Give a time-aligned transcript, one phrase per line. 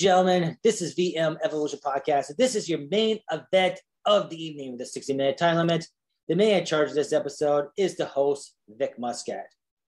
[0.00, 2.34] Gentlemen, this is VM Evolution Podcast.
[2.38, 5.86] This is your main event of the evening a 60 minute time limit.
[6.26, 9.44] The man in charge of this episode is the host, Vic Muscat.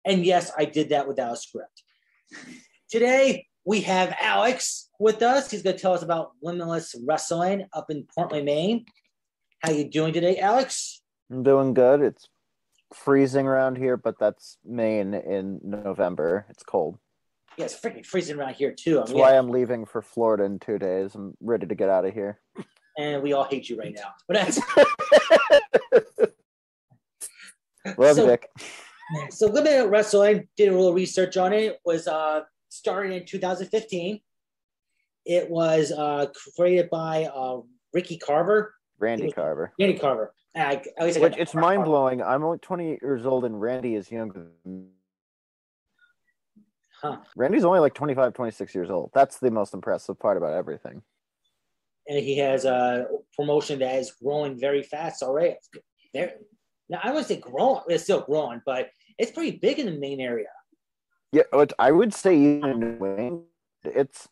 [0.04, 1.84] And yes, I did that without a script.
[2.90, 5.52] Today, we have Alex with us.
[5.52, 8.86] He's going to tell us about Limitless Wrestling up in Portland, Maine.
[9.60, 11.04] How you doing today, Alex?
[11.32, 12.02] I'm doing good.
[12.02, 12.28] It's
[12.96, 16.48] freezing around here, but that's Maine in November.
[16.50, 16.98] It's cold.
[17.60, 19.00] Yeah, it's freaking freezing around here too.
[19.00, 21.14] I That's why yeah, I'm leaving for Florida in two days.
[21.14, 22.40] I'm ready to get out of here.
[22.98, 24.14] and we all hate you right now.
[24.30, 24.60] But that's
[27.98, 28.50] Love So- Vic.
[29.30, 31.64] so Limitless Wrestling did a little research on it.
[31.64, 34.22] it was uh started in 2015.
[35.26, 37.60] It was uh created by uh
[37.94, 39.74] Ricky Carver, Randy Carver.
[39.78, 40.34] Randy Carver.
[40.56, 42.22] I, at least I Which it's mind blowing.
[42.22, 44.48] I'm only 28 years old and Randy is younger.
[44.64, 44.86] than me.
[47.02, 47.18] Huh.
[47.36, 49.12] Randy's only like 25, 26 years old.
[49.14, 51.02] That's the most impressive part about everything.
[52.10, 53.06] and he has a
[53.36, 55.56] promotion that is growing very fast already.
[56.14, 56.34] There,
[56.90, 60.20] now I wouldn't say growing; it's still growing, but it's pretty big in the Maine
[60.20, 60.48] area.
[61.32, 61.44] Yeah,
[61.78, 63.44] I would say even in
[63.84, 64.28] it's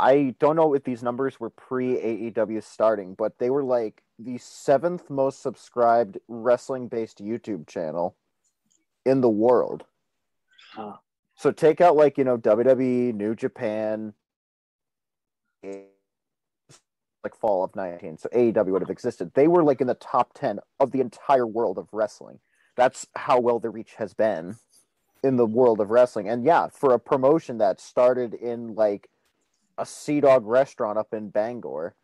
[0.00, 4.38] I don't know if these numbers were pre AEW starting, but they were like the
[4.38, 8.16] seventh most subscribed wrestling based YouTube channel
[9.04, 9.84] in the world.
[10.72, 10.94] Huh.
[11.38, 14.12] So take out like, you know, WWE, New Japan,
[15.62, 18.18] like fall of 19.
[18.18, 19.30] So AEW would have existed.
[19.34, 22.40] They were like in the top 10 of the entire world of wrestling.
[22.74, 24.56] That's how well the reach has been
[25.22, 26.28] in the world of wrestling.
[26.28, 29.08] And yeah, for a promotion that started in like
[29.78, 31.94] a Sea Dog restaurant up in Bangor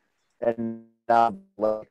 [0.41, 1.91] and now like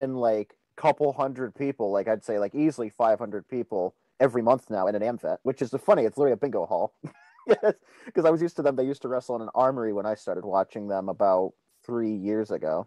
[0.00, 4.86] in like couple hundred people, like I'd say like easily 500 people every month now
[4.86, 6.04] in an AmVet, which is funny.
[6.04, 6.94] It's literally a bingo hall.
[7.46, 8.76] yes, because I was used to them.
[8.76, 11.52] They used to wrestle in an armory when I started watching them about
[11.84, 12.86] three years ago.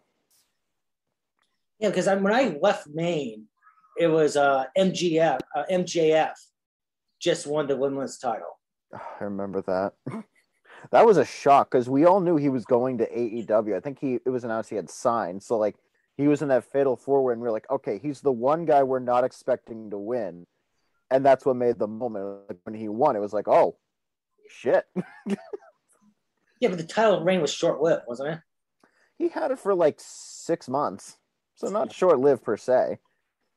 [1.80, 3.46] Yeah, because when I left Maine,
[3.98, 6.34] it was uh, MGF, uh, MJF,
[7.20, 8.60] just won the women's title.
[8.94, 9.94] I remember that.
[10.92, 13.76] that was a shock because we all knew he was going to AEW.
[13.76, 15.42] I think he it was announced he had signed.
[15.44, 15.76] So like
[16.18, 18.66] he was in that fatal four way, and we are like, okay, he's the one
[18.66, 20.46] guy we're not expecting to win,
[21.13, 23.16] and that's what made the moment like, when he won.
[23.16, 23.78] It was like, oh,
[24.50, 24.85] shit.
[26.59, 28.40] Yeah, but the title reign was short lived, wasn't it?
[29.18, 31.18] he had it for like six months,
[31.56, 33.00] so not short lived per se.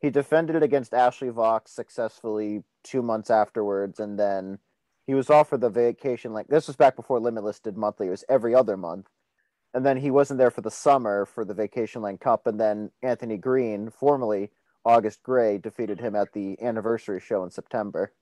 [0.00, 4.58] He defended it against Ashley Vox successfully two months afterwards, and then
[5.06, 6.32] he was offered the vacation.
[6.32, 9.08] Like this was back before Limitless did monthly; it was every other month.
[9.74, 12.90] And then he wasn't there for the summer for the Vacation Land Cup, and then
[13.02, 14.50] Anthony Greene, formerly
[14.86, 18.12] August Grey, defeated him at the anniversary show in September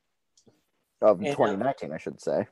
[1.02, 2.47] of And, uh, 2019, I should say.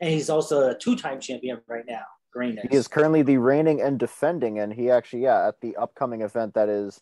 [0.00, 2.04] And he's also a two time champion right now.
[2.32, 2.58] Greene.
[2.70, 6.54] He is currently the reigning and defending, and he actually, yeah, at the upcoming event
[6.54, 7.00] that is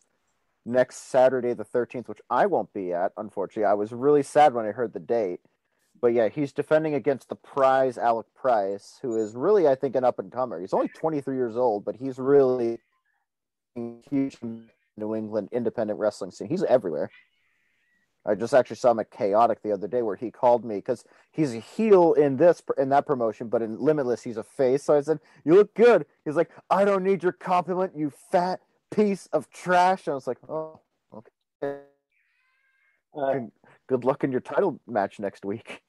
[0.65, 3.66] next Saturday, the 13th, which I won't be at, unfortunately.
[3.66, 5.41] I was really sad when I heard the date.
[6.00, 10.05] But yeah, he's defending against the prize Alec Price, who is really, I think, an
[10.05, 10.60] up and comer.
[10.60, 12.78] He's only 23 years old, but he's really
[14.09, 14.38] huge
[14.98, 16.48] New England independent wrestling scene.
[16.48, 17.10] He's everywhere.
[18.26, 21.04] I just actually saw him at Chaotic the other day where he called me because
[21.31, 24.84] he's a heel in this in that promotion, but in Limitless he's a face.
[24.84, 28.61] So I said, "You look good." He's like, "I don't need your compliment, you fat
[28.90, 30.81] piece of trash." And I was like, "Oh,
[31.14, 31.81] okay.
[33.17, 33.40] Uh,
[33.87, 35.82] Good luck in your title match next week."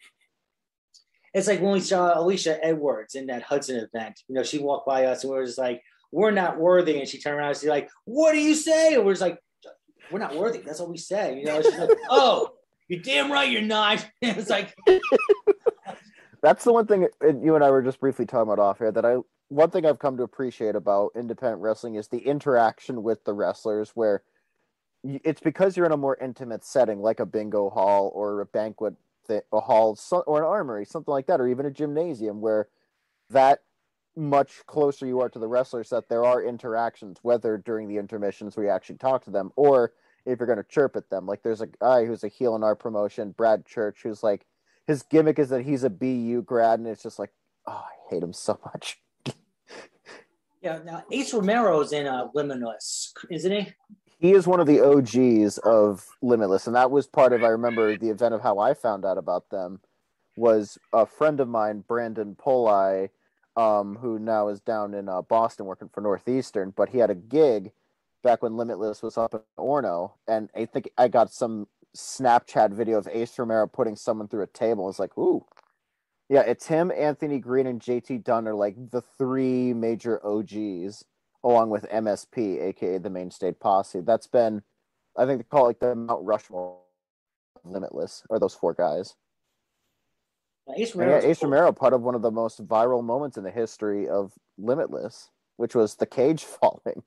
[1.34, 4.24] it's like when we saw Alisha Edwards in that Hudson event.
[4.28, 7.08] You know, she walked by us and we were just like, "We're not worthy," and
[7.08, 9.40] she turned around and she's like, "What do you say?" And we're just like,
[10.12, 11.40] "We're not worthy." That's what we say.
[11.40, 12.54] You know, she's like, "Oh,
[12.88, 14.76] you're damn right, you're not." it's like,
[16.42, 17.08] That's the one thing
[17.42, 19.18] you and I were just briefly talking about off here that I
[19.50, 23.92] one thing I've come to appreciate about independent wrestling is the interaction with the wrestlers
[23.96, 24.24] where
[25.04, 28.94] it's because you're in a more intimate setting like a bingo hall or a banquet
[29.28, 32.68] th- a hall so, or an armory something like that or even a gymnasium where
[33.30, 33.60] that
[34.19, 38.56] much closer you are to the wrestlers that there are interactions whether during the intermissions
[38.57, 39.94] you actually talk to them or
[40.25, 42.63] if you're going to chirp at them like there's a guy who's a heel in
[42.63, 44.45] our promotion Brad Church who's like
[44.89, 47.31] his gimmick is that he's a BU grad, and it's just like,
[47.68, 49.00] oh, I hate him so much.
[50.63, 50.80] yeah.
[50.83, 53.74] Now Ace Romero's in uh, Limitless, isn't he?
[54.18, 57.98] He is one of the OGs of Limitless, and that was part of I remember
[57.98, 59.80] the event of how I found out about them
[60.36, 63.10] was a friend of mine, Brandon Poli,
[63.56, 67.16] um, who now is down in uh, Boston working for Northeastern, but he had a
[67.16, 67.72] gig
[68.24, 72.98] back when Limitless was up in Orono, and I think I got some Snapchat video
[72.98, 74.90] of Ace Romero putting someone through a table.
[74.90, 75.46] It's like, ooh,
[76.30, 81.04] Yeah, it's him, Anthony Greene, and JT Dunn are like the three major OGs,
[81.44, 84.01] along with MSP, aka the Maine State Posse.
[84.01, 84.62] That's been,
[85.18, 86.80] I think they call it like the Mount Rushmore
[87.63, 89.16] Limitless, or those four guys.
[90.77, 91.50] Ace And yeah, Ace cool.
[91.50, 95.75] Romero, part of one of the most viral moments in the history of Limitless, which
[95.75, 97.04] was the cage falling,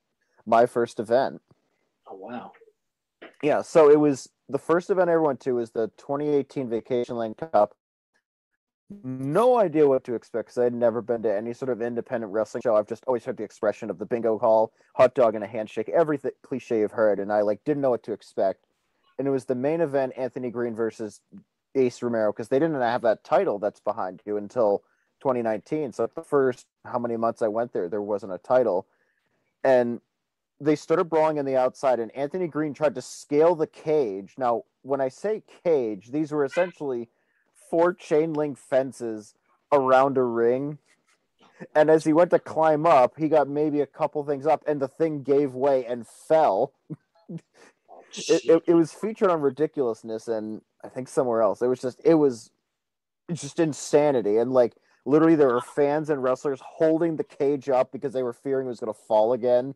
[0.46, 1.40] my first event.
[2.08, 2.52] Oh wow.
[3.42, 7.16] Yeah, so it was the first event I ever went to was the 2018 Vacation
[7.16, 7.74] Land Cup.
[9.02, 12.32] No idea what to expect because I had never been to any sort of independent
[12.32, 12.76] wrestling show.
[12.76, 15.88] I've just always heard the expression of the bingo hall, hot dog and a handshake,
[15.88, 18.66] everything cliche you've heard, and I like didn't know what to expect.
[19.18, 21.20] And it was the main event, Anthony Greene versus
[21.74, 24.82] Ace Romero, because they didn't have that title that's behind you until
[25.20, 25.92] 2019.
[25.92, 28.86] So the first how many months I went there, there wasn't a title,
[29.64, 30.00] and
[30.60, 34.34] they started brawling on the outside, and Anthony Greene tried to scale the cage.
[34.38, 37.08] Now, when I say cage, these were essentially
[37.70, 39.34] four chain link fences
[39.72, 40.78] around a ring.
[41.74, 44.80] And as he went to climb up, he got maybe a couple things up, and
[44.80, 46.72] the thing gave way and fell.
[48.28, 51.62] It, it, it was featured on Ridiculousness and I think somewhere else.
[51.62, 52.50] It was just, it was
[53.32, 54.38] just insanity.
[54.38, 54.74] And like,
[55.04, 58.70] literally, there were fans and wrestlers holding the cage up because they were fearing it
[58.70, 59.74] was going to fall again.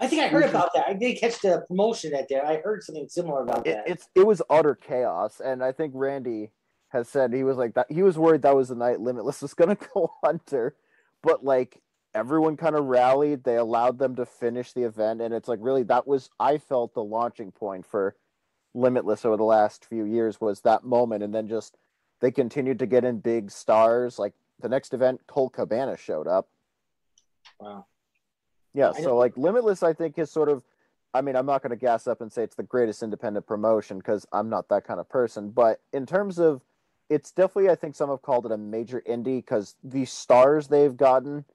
[0.00, 0.86] I think I heard about that.
[0.86, 2.40] I did catch the promotion that day.
[2.40, 3.88] I heard something similar about it, that.
[3.88, 6.50] it's it was utter chaos and i think randy
[6.90, 9.54] has said he was like that he was worried that was the night limitless was
[9.54, 10.76] going to go under
[11.22, 11.80] but like
[12.14, 15.82] everyone kind of rallied they allowed them to finish the event and it's like really
[15.82, 18.14] that was i felt the launching point for
[18.74, 21.76] limitless over the last few years was that moment and then just
[22.20, 26.48] they continued to get in big stars like the next event colt cabana showed up
[27.60, 27.86] wow.
[28.74, 30.62] yeah, so like Limitless, I think is sort of.
[31.14, 33.98] I mean, I'm not going to gas up and say it's the greatest independent promotion
[33.98, 35.50] because I'm not that kind of person.
[35.50, 36.60] But in terms of,
[37.08, 40.96] it's definitely I think some have called it a major indie because the stars they've
[40.96, 41.46] gotten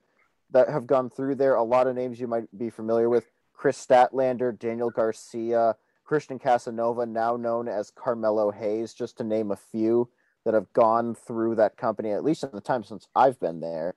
[0.51, 3.83] that have gone through there, a lot of names you might be familiar with: Kris
[3.85, 10.09] Statlander, Daniel Garcia, Christian Casanova, now known as Carmelo Hayes, just to name a few
[10.45, 13.95] that have gone through that company at least in the time since I've been there.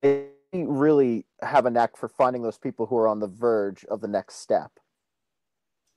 [0.00, 4.00] They really have a knack for finding those people who are on the verge of
[4.00, 4.72] the next step.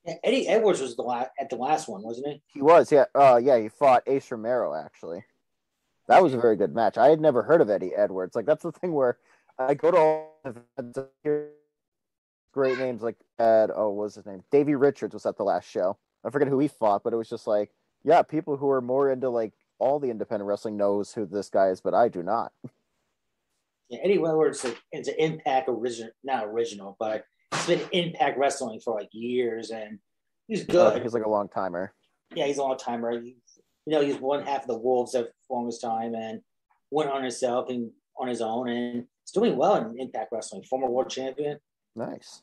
[0.06, 2.42] Yeah, Eddie Edwards was the la- at the last one, wasn't he?
[2.48, 3.60] He was, yeah, uh, yeah.
[3.60, 5.24] He fought Ace Romero actually.
[6.08, 6.98] That was a very good match.
[6.98, 8.36] I had never heard of Eddie Edwards.
[8.36, 9.20] Like that's the thing where
[9.58, 11.52] I go to all the events, hear
[12.52, 13.72] great names like Ed.
[13.74, 14.44] Oh, what was his name?
[14.52, 15.98] Davey Richards was at the last show.
[16.26, 17.72] I forget who he fought, but it was just like,
[18.04, 21.70] yeah, people who are more into like all the independent wrestling knows who this guy
[21.70, 22.52] is, but I do not.
[23.90, 28.80] Yeah, Eddie Edwards is, is an Impact original, not original, but he's been Impact Wrestling
[28.80, 30.00] for like years, and
[30.48, 31.02] he's oh, good.
[31.02, 31.94] He's like a long timer.
[32.34, 33.20] yeah, he's a long timer.
[33.20, 33.36] He,
[33.86, 36.40] you know, he's one half of the Wolves at the longest time, and
[36.90, 40.64] went on himself and on his own, and he's doing well in Impact Wrestling.
[40.64, 41.60] Former world champion.
[41.96, 42.42] Nice.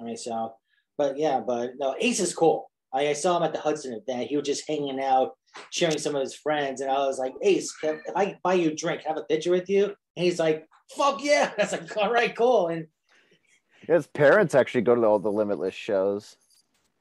[0.00, 0.54] I mean, so,
[0.98, 2.70] but yeah, but no, Ace is cool.
[2.92, 4.28] I, I saw him at the Hudson event.
[4.28, 5.32] He was just hanging out,
[5.70, 8.74] cheering some of his friends, and I was like, Ace, if I buy you a
[8.74, 11.52] drink, have a picture with you, and he's like, Fuck yeah!
[11.56, 12.68] That's like, All right, cool.
[12.68, 12.86] And
[13.86, 16.36] His parents actually go to all the Limitless shows.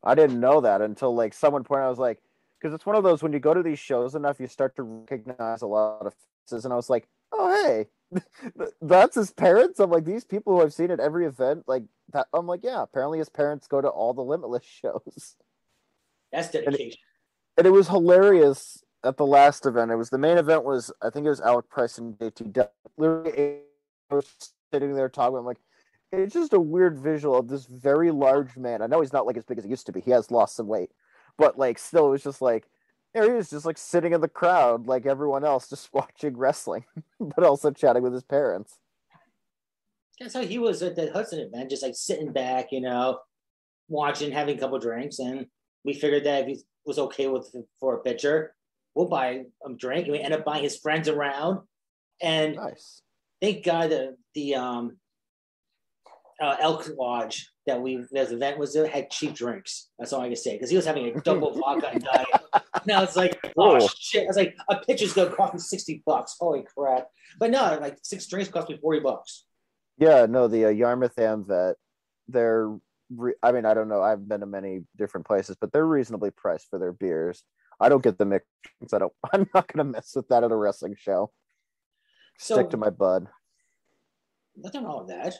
[0.04, 1.86] I didn't know that until like someone pointed.
[1.86, 2.20] I was like,
[2.60, 4.84] because it's one of those when you go to these shows enough, you start to
[4.84, 6.14] recognize a lot of
[6.48, 7.88] faces, and I was like, oh hey,
[8.82, 9.80] that's his parents.
[9.80, 12.28] I'm like these people who I've seen at every event, like that.
[12.34, 15.36] I'm like, yeah, apparently his parents go to all the Limitless shows,
[16.32, 17.00] that's dedication.
[17.58, 19.92] and it was hilarious at the last event.
[19.92, 22.68] It was the main event was I think it was Alec Price and JT.
[22.98, 23.62] Literally,
[24.72, 25.38] sitting there talking.
[25.38, 25.58] I'm like,
[26.12, 28.82] it's just a weird visual of this very large man.
[28.82, 30.02] I know he's not like as big as he used to be.
[30.02, 30.92] He has lost some weight,
[31.38, 32.68] but like still, it was just like
[33.14, 36.86] he was just like sitting in the crowd like everyone else, just watching wrestling,
[37.20, 38.78] but also chatting with his parents.
[40.20, 43.20] That's how he was at the Hudson event, just like sitting back, you know,
[43.88, 45.48] watching, having a couple drinks, and
[45.84, 48.56] we figured that if he was okay with for a picture,
[48.94, 51.62] we'll buy a drink, and we end up buying his friends around,
[52.22, 53.02] and Nice.
[53.42, 54.98] thank God the the um
[56.40, 59.90] uh, Elk Lodge that we this event was there had cheap drinks.
[59.98, 62.28] That's all I can say because he was having a double vodka and diet.
[62.54, 64.24] And I was like, oh shit!
[64.24, 66.36] I was like, a pitcher's gonna cost me sixty bucks.
[66.40, 67.08] Holy crap!
[67.40, 69.46] But no, like six drinks cost me forty bucks.
[69.98, 71.76] Yeah, no, the uh, Yarmouth Amvet,
[72.28, 72.76] they're.
[73.16, 74.02] Re- I mean, I don't know.
[74.02, 77.44] I've been to many different places, but they're reasonably priced for their beers.
[77.80, 78.46] I don't get the mix.
[78.94, 79.14] I don't.
[79.34, 81.32] I'm not gonna mess with that at a wrestling show.
[82.38, 83.28] So- Stick to my bud.
[84.56, 85.36] Nothing wrong with that.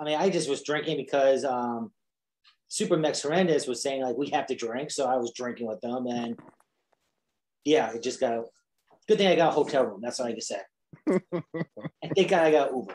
[0.00, 1.90] I mean, I just was drinking because um,
[2.68, 5.80] Super Mex Hernandez was saying like we have to drink, so I was drinking with
[5.80, 6.38] them, and
[7.64, 8.44] yeah, it just got
[9.08, 10.00] Good thing I got a hotel room.
[10.02, 10.60] That's all I can say.
[11.06, 12.94] and thank God I got Uber.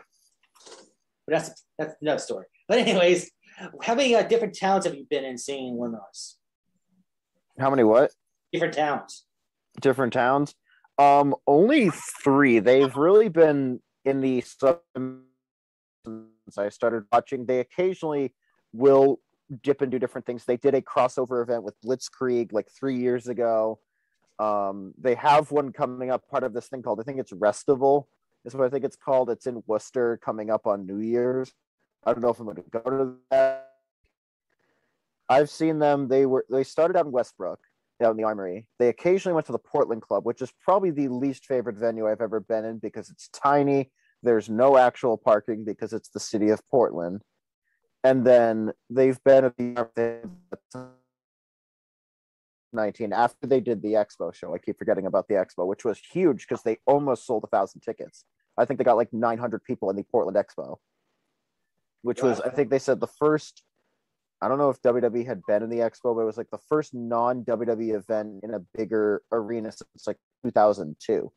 [1.25, 2.45] But that's that's another story.
[2.67, 3.31] But anyways,
[3.81, 6.35] how many uh, different towns have you been in seeing in Illinois?
[7.59, 8.11] How many what?
[8.51, 9.25] Different towns.
[9.81, 10.53] Different towns?
[10.99, 11.89] Um, only
[12.23, 12.59] three.
[12.59, 15.27] They've really been in the since
[16.57, 17.47] I started watching.
[17.47, 18.35] They occasionally
[18.71, 19.19] will
[19.61, 20.45] dip and do different things.
[20.45, 23.79] They did a crossover event with Blitzkrieg like three years ago.
[24.39, 28.05] Um, they have one coming up, part of this thing called I think it's Restival,
[28.45, 29.29] is what I think it's called.
[29.29, 31.53] It's in Worcester coming up on New Year's.
[32.05, 33.69] I don't know if I'm going to go to that.
[35.29, 36.07] I've seen them.
[36.07, 37.59] They were they started out in Westbrook,
[37.99, 38.67] down in the Armory.
[38.79, 42.21] They occasionally went to the Portland Club, which is probably the least favorite venue I've
[42.21, 43.91] ever been in because it's tiny.
[44.21, 47.21] There's no actual parking because it's the city of Portland.
[48.03, 50.29] And then they've been at the
[52.73, 54.53] 19 after they did the expo show.
[54.53, 57.81] I keep forgetting about the expo, which was huge because they almost sold a thousand
[57.81, 58.25] tickets.
[58.57, 60.77] I think they got like 900 people in the Portland Expo,
[62.01, 63.63] which was, I think they said the first.
[64.41, 66.59] I don't know if WWE had been in the expo, but it was like the
[66.69, 71.31] first non WWE event in a bigger arena since like 2002.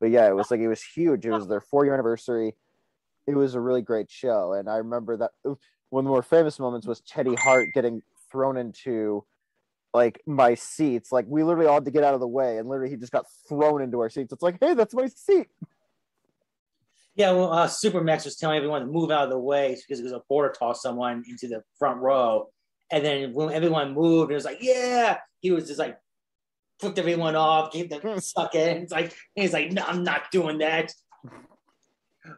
[0.00, 1.26] But yeah, it was like it was huge.
[1.26, 2.54] It was their four year anniversary.
[3.26, 6.58] It was a really great show, and I remember that one of the more famous
[6.58, 9.24] moments was Teddy Hart getting thrown into
[9.94, 11.10] like my seats.
[11.10, 13.12] Like we literally all had to get out of the way, and literally he just
[13.12, 14.32] got thrown into our seats.
[14.32, 15.48] It's like, hey, that's my seat.
[17.14, 20.02] Yeah, well, uh, Supermax was telling everyone to move out of the way because it
[20.02, 22.50] was a border toss someone into the front row,
[22.92, 25.98] and then when everyone moved, it was like, yeah, he was just like
[26.78, 28.82] flipped everyone off, gave them suck in.
[28.82, 30.92] It's like he's like, no, I'm not doing that.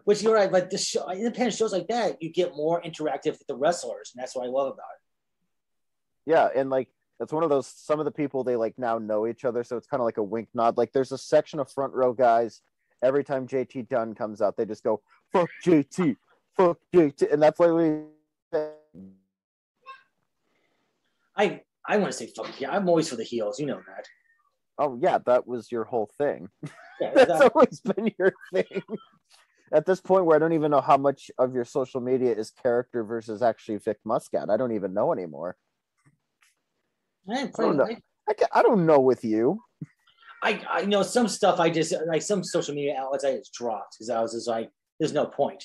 [0.04, 3.47] Which you're right, but the show, independent shows like that, you get more interactive with
[3.47, 6.30] the wrestlers, and that's what I love about it.
[6.30, 6.88] Yeah, and like
[7.21, 9.76] it's one of those some of the people they like now know each other so
[9.76, 12.61] it's kind of like a wink nod like there's a section of front row guys
[13.02, 15.00] every time jt dunn comes out they just go
[15.33, 16.16] fuck jt
[16.57, 18.02] fuck jt and that's literally
[21.37, 24.07] i i want to say fuck yeah i'm always for the heels you know that.
[24.78, 26.49] Oh yeah that was your whole thing.
[27.00, 28.83] Yeah, that's that- always been your thing
[29.73, 32.51] at this point where i don't even know how much of your social media is
[32.51, 34.51] character versus actually vic muscat.
[34.51, 35.57] I don't even know anymore.
[37.31, 37.89] I, I don't know.
[38.29, 39.63] I, I don't know with you.
[40.43, 43.97] I, I know some stuff I just like some social media outlets I just dropped
[43.97, 45.65] because I was just like, there's no point.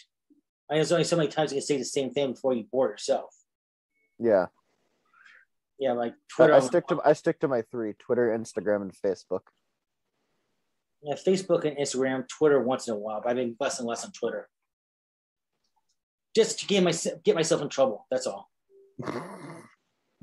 [0.70, 2.90] I there's only so many times you can say the same thing before you bore
[2.90, 3.34] yourself.
[4.20, 4.48] yeah.
[5.80, 8.94] Yeah, like I, Twitter, I stick to i stick to my three twitter instagram and
[8.94, 9.42] facebook
[11.04, 14.06] yeah, Facebook and Instagram, Twitter once in a while, but I've been less and less
[14.06, 14.50] on Twitter.
[16.36, 18.08] Just to get myself get myself in trouble.
[18.10, 18.50] That's all.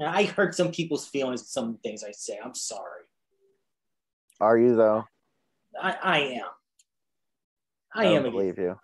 [0.00, 1.42] And I hurt some people's feelings.
[1.42, 2.38] with Some things I say.
[2.42, 3.02] I'm sorry.
[4.40, 5.04] are you though
[5.80, 6.46] I, I am.
[7.94, 8.22] I, I am.
[8.22, 8.78] believe you.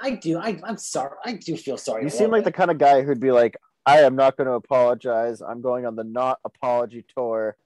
[0.00, 0.38] I do.
[0.38, 1.16] I, I'm sorry.
[1.24, 2.04] I do feel sorry.
[2.04, 4.52] You seem like the kind of guy who'd be like, I am not going to
[4.52, 5.40] apologize.
[5.40, 7.56] I'm going on the not apology tour.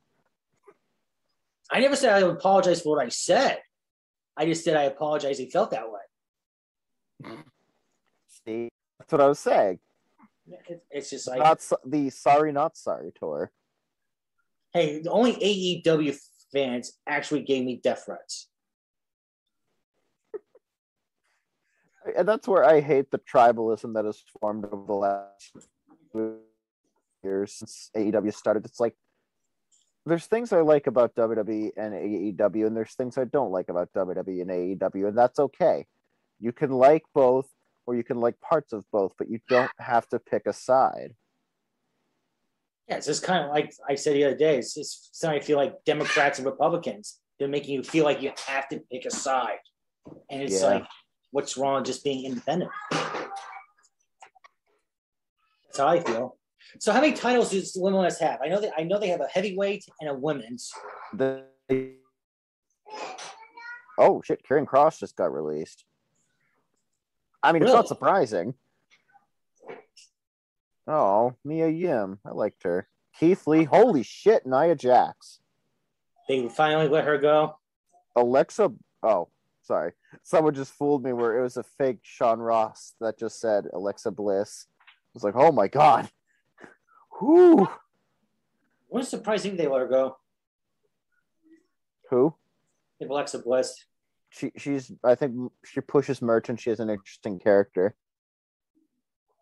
[1.71, 3.59] I never said I would apologize for what I said.
[4.37, 5.39] I just said I apologize.
[5.39, 7.37] He felt that way.
[8.47, 9.79] See, that's what I was saying.
[10.91, 13.53] It's just like, Not so- the sorry, not sorry tour.
[14.73, 16.17] hey, the only AEW
[16.53, 18.49] fans actually gave me death threats.
[22.17, 25.53] And that's where I hate the tribalism that has formed over the last
[27.23, 28.65] years since AEW started.
[28.67, 28.97] It's like
[30.05, 33.93] there's things I like about WWE and AEW, and there's things I don't like about
[33.93, 35.87] WWE and AEW, and that's okay.
[36.41, 37.49] You can like both,
[37.87, 41.15] or you can like parts of both, but you don't have to pick a side.
[42.89, 44.59] Yeah, it's just kind of like I said the other day.
[44.59, 47.21] It's just something I feel like Democrats and Republicans.
[47.39, 49.59] They're making you feel like you have to pick a side,
[50.29, 50.67] and it's Yeah.
[50.67, 50.85] like,
[51.31, 52.73] what's wrong with just being independent?
[52.91, 53.31] That's
[55.79, 56.37] how I feel.
[56.79, 58.41] So, how many titles does Limitless have?
[58.43, 60.71] I know that I know they have a heavyweight and a women's.
[61.15, 61.45] The
[63.99, 65.85] oh shit, Karrion Kross just got released.
[67.43, 68.55] I mean, it's not surprising.
[70.87, 72.89] Oh, Mia Yim, I liked her.
[73.19, 75.41] Keith Lee, holy shit, Nia Jax,
[76.29, 77.59] They finally let her go.
[78.17, 78.73] Alexa.
[79.03, 79.29] Oh,
[79.63, 79.93] sorry,
[80.23, 84.11] someone just fooled me where it was a fake Sean Ross that just said Alexa
[84.11, 84.67] Bliss.
[84.81, 86.09] I was like, oh my god,
[87.23, 87.69] who,
[88.89, 90.17] What's surprising they let her go?
[92.11, 92.35] who?
[93.01, 93.87] If Alexa Bliss.
[94.31, 94.93] She, she's.
[95.05, 97.95] I think she pushes merch and she has an interesting character.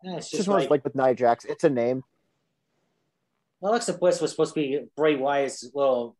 [0.03, 1.43] It's It's just just like like with Nia Jax.
[1.45, 2.03] It's a name.
[3.63, 6.15] Alexa Bliss was supposed to be Bray Wyatt's little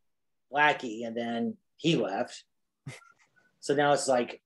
[0.51, 2.43] lackey, and then he left.
[3.59, 4.41] so now it's like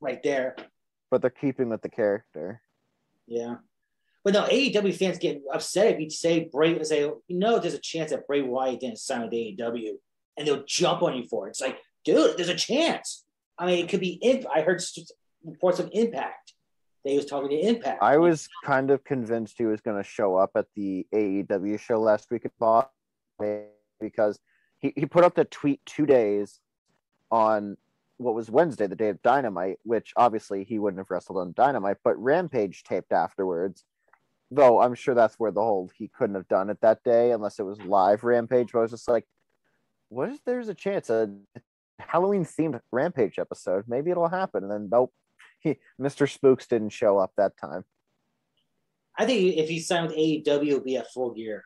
[0.00, 0.56] right there.
[1.10, 2.60] But they're keeping with the character.
[3.26, 3.56] Yeah.
[4.22, 7.78] But no, AEW fans get upset if you say Bray say, you know, there's a
[7.78, 9.92] chance that Bray Wyatt didn't sign with AEW,
[10.36, 11.50] and they'll jump on you for it.
[11.50, 13.24] It's like, dude, there's a chance.
[13.58, 14.18] I mean, it could be.
[14.22, 14.82] Imp- I heard
[15.44, 16.54] reports of Impact.
[17.04, 18.02] They was talking to Impact.
[18.02, 21.98] I was kind of convinced he was going to show up at the AEW show
[21.98, 22.90] last week at Boston
[24.00, 24.38] because
[24.78, 26.60] he, he put up the tweet two days
[27.30, 27.76] on
[28.18, 31.96] what was Wednesday, the day of Dynamite, which obviously he wouldn't have wrestled on Dynamite,
[32.04, 33.84] but Rampage taped afterwards.
[34.50, 37.58] Though I'm sure that's where the whole he couldn't have done it that day unless
[37.58, 38.72] it was live Rampage.
[38.72, 39.26] But I was just like,
[40.08, 41.30] what if there's a chance a
[42.00, 43.84] Halloween themed Rampage episode?
[43.86, 44.64] Maybe it'll happen.
[44.64, 45.12] And then nope,
[45.60, 46.28] he, Mr.
[46.28, 47.84] Spooks didn't show up that time.
[49.16, 51.64] I think if he signed with AEW, it'll be at full gear.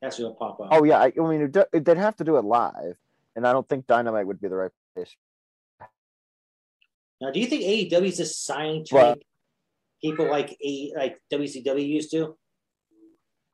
[0.00, 0.68] That's what will pop up.
[0.72, 2.96] Oh yeah, I, I mean it, they'd have to do it live,
[3.36, 5.14] and I don't think Dynamite would be the right place.
[7.20, 9.16] Now, do you think AEW is just signing to
[10.02, 12.36] people like a like WCW used to?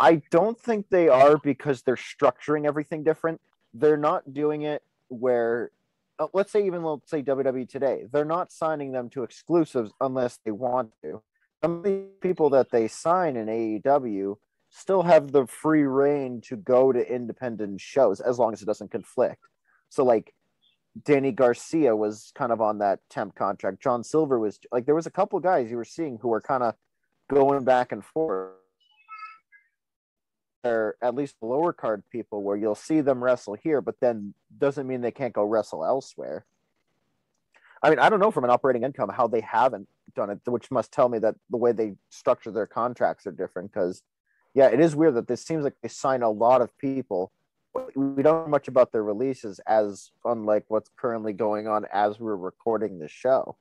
[0.00, 3.40] I don't think they are because they're structuring everything different.
[3.74, 5.72] They're not doing it where,
[6.18, 10.38] uh, let's say even let's say WWE today, they're not signing them to exclusives unless
[10.44, 11.22] they want to.
[11.62, 14.36] Some of the people that they sign in AEW
[14.70, 18.92] still have the free reign to go to independent shows as long as it doesn't
[18.92, 19.42] conflict.
[19.88, 20.32] So like
[21.04, 23.82] Danny Garcia was kind of on that temp contract.
[23.82, 26.62] John Silver was like there was a couple guys you were seeing who were kind
[26.62, 26.74] of
[27.30, 28.52] going back and forth.
[30.64, 34.88] Or at least lower card people where you'll see them wrestle here, but then doesn't
[34.88, 36.44] mean they can't go wrestle elsewhere.
[37.82, 40.70] I mean, I don't know from an operating income how they haven't done it, which
[40.70, 44.02] must tell me that the way they structure their contracts are different because
[44.54, 47.30] yeah, it is weird that this seems like they sign a lot of people.
[47.94, 52.36] We don't know much about their releases, as unlike what's currently going on as we're
[52.36, 53.56] recording this show.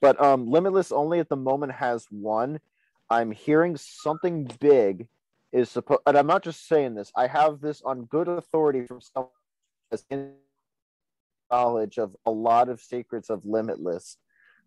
[0.00, 2.60] But um, Limitless only at the moment has one.
[3.08, 5.08] I'm hearing something big
[5.52, 7.10] is supposed, and I'm not just saying this.
[7.16, 9.30] I have this on good authority from someone
[9.92, 10.32] as in
[11.50, 14.18] knowledge of a lot of secrets of Limitless.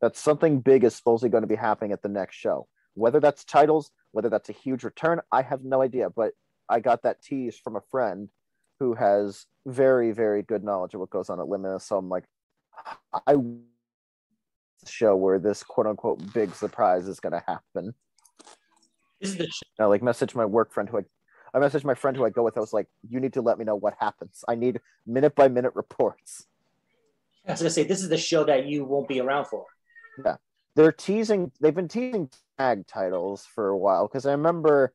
[0.01, 2.67] That something big is supposedly going to be happening at the next show.
[2.93, 6.09] Whether that's titles, whether that's a huge return, I have no idea.
[6.09, 6.31] But
[6.69, 8.29] I got that tease from a friend
[8.79, 11.85] who has very, very good knowledge of what goes on at Limitless.
[11.85, 12.25] So I'm like,
[13.27, 13.35] I
[14.85, 17.93] show where this quote unquote big surprise is going to happen.
[19.19, 21.01] This is the I like message my work friend who I,
[21.53, 22.55] I messaged my friend who I go with.
[22.55, 24.45] I was like, you need to let me know what happens.
[24.47, 26.45] I need minute by minute reports.
[27.45, 29.65] I was gonna say this is the show that you won't be around for.
[30.23, 30.37] Yeah,
[30.75, 31.51] they're teasing.
[31.59, 34.93] They've been teasing tag titles for a while because I remember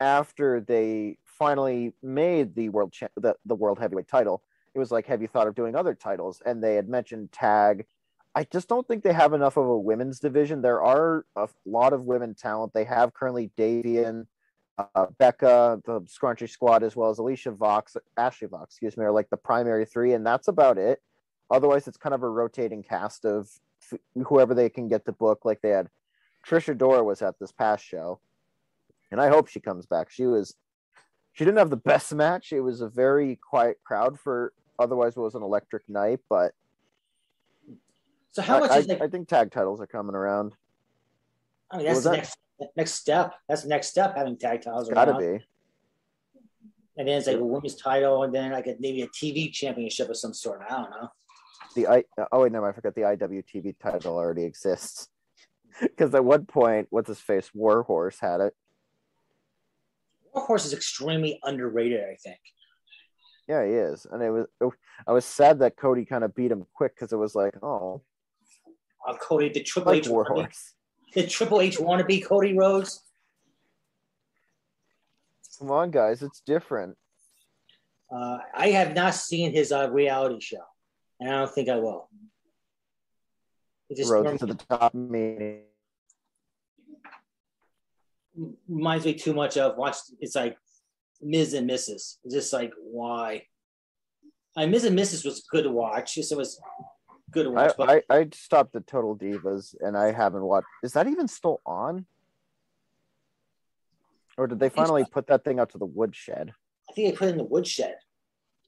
[0.00, 4.42] after they finally made the world cha- the, the world heavyweight title,
[4.74, 6.42] it was like, have you thought of doing other titles?
[6.44, 7.86] And they had mentioned tag.
[8.34, 10.60] I just don't think they have enough of a women's division.
[10.60, 12.72] There are a lot of women talent.
[12.72, 14.26] They have currently Davienne,
[14.76, 19.12] uh, Becca, the Scrunchy Squad, as well as Alicia Vox, Ashley Vox, excuse me, are
[19.12, 21.00] like the primary three, and that's about it.
[21.50, 23.48] Otherwise, it's kind of a rotating cast of
[24.26, 25.44] whoever they can get to book.
[25.44, 25.88] Like they had
[26.44, 28.18] Trish Adora was at this past show,
[29.14, 30.10] and I hope she comes back.
[30.10, 30.56] She was,
[31.34, 32.52] she didn't have the best match.
[32.52, 36.18] It was a very quiet crowd for otherwise it was an electric night.
[36.28, 36.50] But
[38.32, 39.00] so how much I, is like?
[39.00, 40.56] I think tag titles are coming around.
[41.70, 42.16] I mean, that's the that?
[42.16, 42.38] next
[42.76, 43.34] next step.
[43.48, 44.16] That's the next step.
[44.16, 45.20] Having tag titles Got to around.
[45.20, 45.44] be.
[46.96, 50.10] and then it's like a women's title, and then like a, maybe a TV championship
[50.10, 50.60] of some sort.
[50.68, 51.08] I don't know.
[51.76, 55.08] The I oh wait no I forgot the IWTV title already exists
[55.80, 58.54] because at one point what's his face Warhorse had it.
[60.34, 62.00] Warhorse is extremely underrated.
[62.00, 62.38] I think.
[63.48, 64.46] Yeah, he is, and it was
[65.06, 68.02] I was sad that Cody kind of beat him quick because it was like oh
[69.06, 70.74] Uh, Cody, the Triple like H Warhorse.
[71.12, 73.00] the Triple H wannabe Cody Rhodes.
[75.58, 76.96] Come on, guys, it's different.
[78.10, 80.64] Uh, I have not seen his uh, reality show,
[81.20, 82.08] and I don't think I will.
[84.08, 85.62] Rhodes to the top meeting.
[88.68, 89.96] Reminds me too much of watch.
[90.20, 90.56] It's like
[91.22, 92.16] Miz and Mrs.
[92.24, 93.44] It's just like why?
[94.56, 95.24] I Miz and Mrs.
[95.24, 96.16] was good to watch.
[96.16, 96.60] It was
[97.30, 100.66] good to I, watch, but I I stopped at Total Divas and I haven't watched.
[100.82, 102.06] Is that even still on?
[104.36, 106.52] Or did they finally put that thing out to the woodshed?
[106.90, 107.96] I think they put it in the woodshed.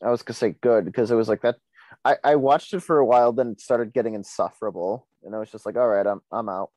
[0.03, 1.57] I was gonna say good because it was like that.
[2.05, 5.51] I, I watched it for a while, then it started getting insufferable, and I was
[5.51, 6.71] just like, all right, I'm I'm out.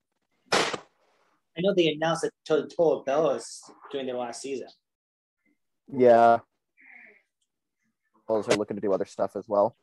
[1.59, 3.59] I know they announced that to- Total Bellas
[3.91, 4.67] during their last season.
[5.91, 6.39] Yeah,
[8.29, 9.75] are looking to do other stuff as well.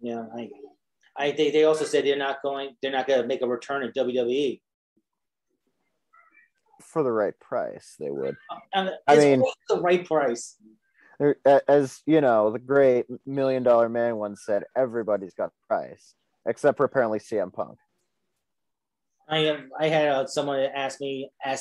[0.00, 0.50] Yeah, I,
[1.16, 3.84] I they, they also said they're not going they're not going to make a return
[3.84, 4.60] at WWE
[6.82, 7.94] for the right price.
[7.98, 8.36] They would.
[8.74, 10.56] Uh, I mean, the right price.
[11.68, 16.84] As you know, the great million dollar man once said, "Everybody's got price, except for
[16.84, 17.78] apparently CM Punk."
[19.28, 19.58] I.
[19.78, 21.56] I had uh, someone ask me, uh,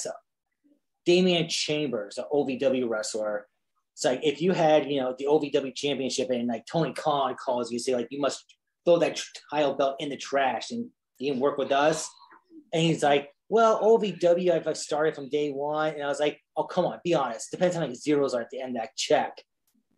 [1.06, 3.48] Damian Chambers, an OVW wrestler.
[3.94, 7.72] It's like if you had, you know, the OVW championship and like Tony Khan calls
[7.72, 8.44] you, say like you must
[8.86, 9.20] throw that
[9.52, 12.10] title belt in the trash and he didn't work with us.
[12.74, 16.40] And he's like, well, OVW, if I started from day one, and I was like,
[16.56, 17.52] oh, come on, be honest.
[17.52, 19.44] Depends how many zeros are at the end of that check,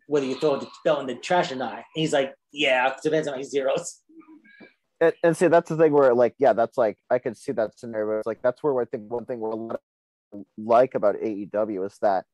[0.08, 1.74] whether you throw the belt in the trash or not.
[1.74, 4.00] And he's like, yeah, depends on many zeros.
[5.00, 7.78] And, and, see, that's the thing where, like, yeah, that's like, I could see that
[7.78, 8.18] scenario.
[8.18, 9.80] It's like, that's where I think one thing we're a lot
[10.56, 12.24] like about AEW is that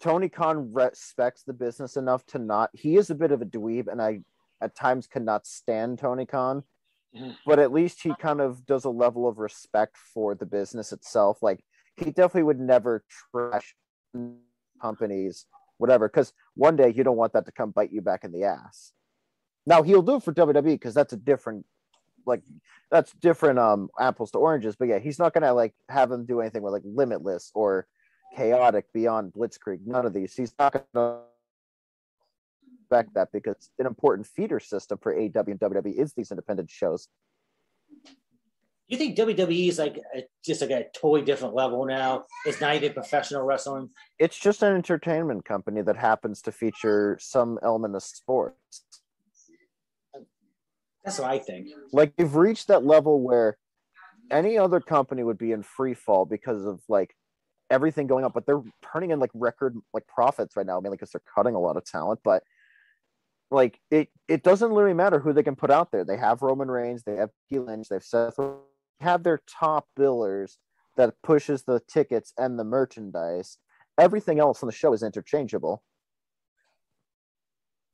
[0.00, 3.86] Tony Khan respects the business enough to not, he is a bit of a dweeb,
[3.86, 4.20] and I
[4.60, 6.64] at times cannot stand Tony Khan
[7.14, 7.32] Mm-hmm.
[7.44, 11.42] but at least he kind of does a level of respect for the business itself.
[11.42, 11.62] Like
[11.96, 13.74] he definitely would never trash
[14.80, 15.44] companies,
[15.76, 18.44] whatever, because one day you don't want that to come bite you back in the
[18.44, 18.92] ass.
[19.66, 21.64] Now he'll do it for WWE because that's a different,
[22.26, 22.42] like
[22.90, 24.76] that's different um apples to oranges.
[24.76, 27.86] But yeah, he's not gonna like have him do anything with like Limitless or
[28.36, 29.86] Chaotic Beyond Blitzkrieg.
[29.86, 30.34] None of these.
[30.34, 31.20] He's not gonna
[32.92, 37.08] respect that because an important feeder system for AW and WWE is these independent shows.
[38.88, 42.26] You think WWE is like a, just like a totally different level now?
[42.44, 43.88] It's not even professional wrestling.
[44.18, 48.82] It's just an entertainment company that happens to feature some element of sports.
[51.04, 51.68] That's what I think.
[51.92, 53.58] Like you've reached that level where
[54.30, 57.14] any other company would be in free fall because of like
[57.70, 58.62] everything going up, but they're
[58.92, 61.84] turning in like record like profits right now, mainly because they're cutting a lot of
[61.84, 62.20] talent.
[62.22, 62.42] But
[63.50, 66.04] like it it doesn't really matter who they can put out there.
[66.04, 67.58] They have Roman Reigns, they have P.
[67.58, 68.38] Lynch, they have Seth,
[69.00, 70.56] have their top billers
[70.96, 73.58] that pushes the tickets and the merchandise.
[73.98, 75.82] Everything else on the show is interchangeable.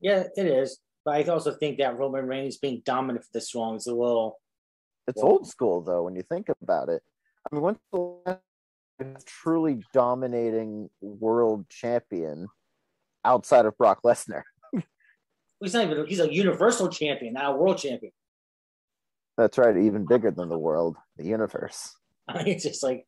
[0.00, 0.78] Yeah, it is.
[1.08, 4.38] But I also think that Roman Reigns being dominant for this long is a little.
[5.06, 7.00] It's well, old school though when you think about it.
[7.50, 12.48] I mean, when's the last truly dominating world champion
[13.24, 14.42] outside of Brock Lesnar?
[15.60, 16.06] He's not even.
[16.06, 18.12] He's a universal champion, not a world champion.
[19.38, 19.78] That's right.
[19.78, 21.96] Even bigger than the world, the universe.
[22.34, 23.06] it's just like,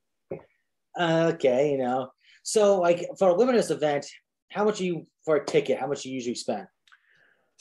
[0.99, 2.13] okay, you know.
[2.45, 4.07] So, like for a limited event,
[4.51, 5.79] how much you for a ticket?
[5.79, 6.67] How much you usually spend?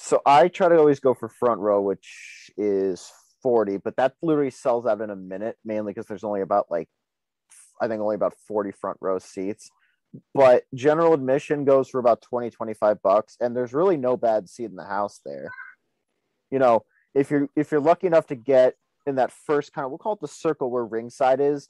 [0.01, 3.11] So I try to always go for front row, which is
[3.43, 6.87] forty, but that literally sells out in a minute, mainly because there's only about like,
[7.81, 9.69] I think only about forty front row seats.
[10.33, 14.65] But general admission goes for about 20 25 bucks and there's really no bad seat
[14.65, 15.49] in the house there.
[16.49, 19.91] You know if you're if you're lucky enough to get in that first kind of
[19.91, 21.69] we'll call it the circle where ringside is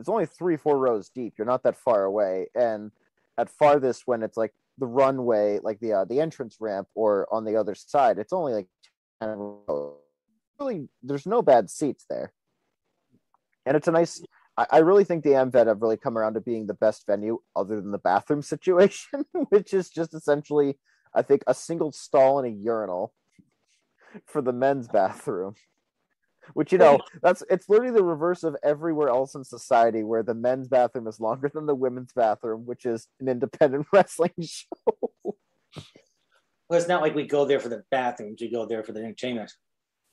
[0.00, 1.34] it's only three four rows deep.
[1.36, 2.46] You're not that far away.
[2.54, 2.92] And
[3.36, 7.44] at farthest when it's like the runway like the uh, the entrance ramp or on
[7.44, 8.66] the other side it's only like
[9.22, 9.36] 10
[9.68, 9.96] rows.
[10.58, 12.32] really there's no bad seats there
[13.66, 14.22] and it's a nice
[14.56, 17.38] I, I really think the AmVet have really come around to being the best venue
[17.54, 20.78] other than the bathroom situation, which is just essentially,
[21.14, 23.12] I think, a single stall and a urinal
[24.26, 25.54] for the men's bathroom.
[26.52, 30.34] Which you know, that's it's literally the reverse of everywhere else in society where the
[30.34, 34.98] men's bathroom is longer than the women's bathroom, which is an independent wrestling show.
[36.68, 39.00] Well, it's not like we go there for the bathrooms; we go there for the
[39.00, 39.52] entertainment.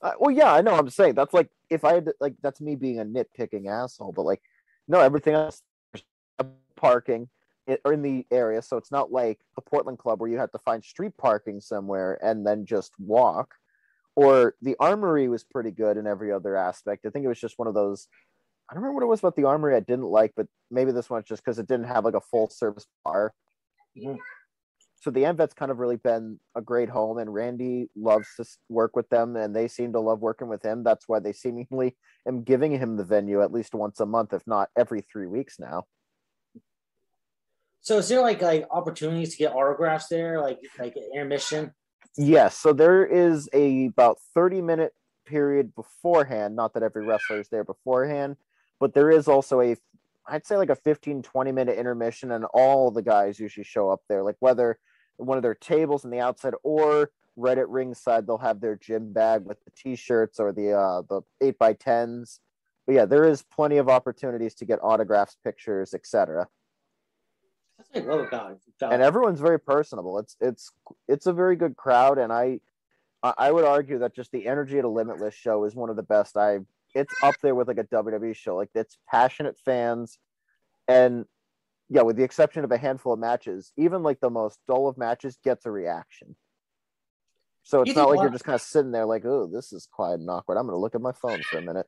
[0.01, 0.75] Uh, well, yeah, I know.
[0.75, 4.13] I'm saying that's like if I had to, like that's me being a nitpicking asshole,
[4.13, 4.41] but like
[4.87, 5.61] no, everything else
[6.75, 7.29] parking
[7.85, 10.59] or in the area, so it's not like the Portland Club where you have to
[10.59, 13.53] find street parking somewhere and then just walk.
[14.15, 17.05] Or the Armory was pretty good in every other aspect.
[17.05, 18.07] I think it was just one of those.
[18.69, 21.09] I don't remember what it was about the Armory I didn't like, but maybe this
[21.09, 23.33] one just because it didn't have like a full service bar.
[23.97, 24.15] Mm-hmm
[25.01, 28.95] so the AmVet's kind of really been a great home, and Randy loves to work
[28.95, 30.83] with them, and they seem to love working with him.
[30.83, 31.97] That's why they seemingly
[32.27, 35.59] am giving him the venue at least once a month, if not every three weeks
[35.59, 35.85] now.
[37.81, 41.73] So is there like like opportunities to get autographs there, like like intermission?
[42.17, 42.57] Yes.
[42.57, 44.93] So there is a about thirty minute
[45.25, 46.55] period beforehand.
[46.55, 48.35] Not that every wrestler is there beforehand,
[48.79, 49.77] but there is also a
[50.27, 54.01] I'd say like a 15 20 minute intermission and all the guys usually show up
[54.07, 54.77] there like whether
[55.17, 59.11] one of their tables on the outside or right at ringside they'll have their gym
[59.13, 62.39] bag with the t-shirts or the uh the 8 by 10s
[62.85, 66.47] but yeah there is plenty of opportunities to get autographs pictures etc
[67.95, 68.59] I love about it.
[68.81, 70.19] And everyone's very personable.
[70.19, 70.71] It's it's
[71.07, 72.59] it's a very good crowd, and I
[73.23, 76.03] I would argue that just the energy at a Limitless show is one of the
[76.03, 76.37] best.
[76.37, 76.59] I
[76.93, 78.55] it's up there with like a WWE show.
[78.55, 80.17] Like it's passionate fans,
[80.87, 81.25] and
[81.89, 84.97] yeah, with the exception of a handful of matches, even like the most dull of
[84.97, 86.35] matches gets a reaction.
[87.63, 89.87] So it's You not like you're just kind of sitting there like, oh, this is
[89.91, 90.57] quiet and awkward.
[90.57, 91.85] I'm going to look at my phone for a minute.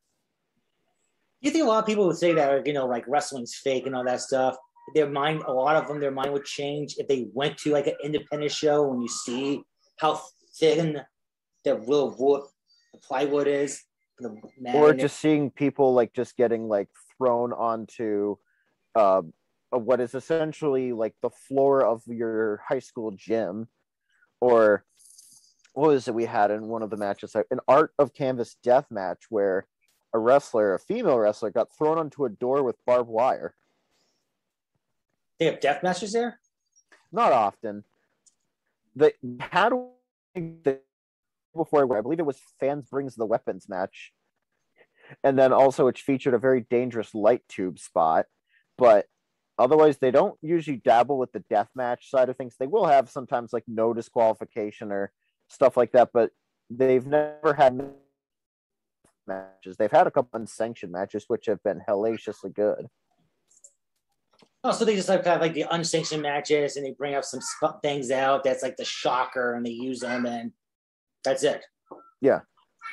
[1.41, 3.95] You think a lot of people would say that, you know, like wrestling's fake and
[3.95, 4.55] all that stuff.
[4.93, 7.87] Their mind, a lot of them, their mind would change if they went to like
[7.87, 9.63] an independent show when you see
[9.97, 10.21] how
[10.59, 11.01] thin
[11.63, 12.43] the real wood,
[12.93, 13.83] the plywood is.
[14.19, 14.35] The
[14.73, 18.37] or just seeing people like just getting like thrown onto
[18.95, 19.23] uh,
[19.71, 23.67] what is essentially like the floor of your high school gym
[24.39, 24.85] or
[25.73, 28.85] what was it we had in one of the matches an art of canvas death
[28.91, 29.65] match where
[30.13, 33.55] a wrestler a female wrestler got thrown onto a door with barbed wire
[35.39, 36.39] they have death matches there.
[37.11, 37.83] not often
[38.95, 39.73] they had
[40.35, 40.79] the
[41.55, 44.11] before I believe it was fans brings the weapons match,
[45.23, 48.25] and then also it featured a very dangerous light tube spot,
[48.77, 49.05] but
[49.59, 52.55] otherwise they don't usually dabble with the death match side of things.
[52.57, 55.11] They will have sometimes like no disqualification or
[55.47, 56.31] stuff like that, but
[56.69, 57.93] they've never had
[59.27, 59.77] matches.
[59.77, 62.87] They've had a couple unsanctioned matches which have been hellaciously good.
[64.65, 67.41] Oh, so they just like have like the unsanctioned matches and they bring up some
[67.43, 70.51] sp- things out that's like the shocker and they use them and
[71.23, 71.65] that's it.
[72.21, 72.41] Yeah,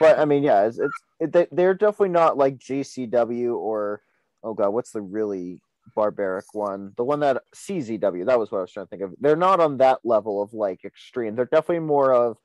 [0.00, 4.02] but I mean, yeah, it's, it's it, they, they're definitely not like JCW or
[4.42, 5.62] oh god, what's the really
[5.94, 6.92] barbaric one?
[6.96, 8.26] The one that CZW.
[8.26, 9.14] That was what I was trying to think of.
[9.20, 11.36] They're not on that level of like extreme.
[11.36, 12.38] They're definitely more of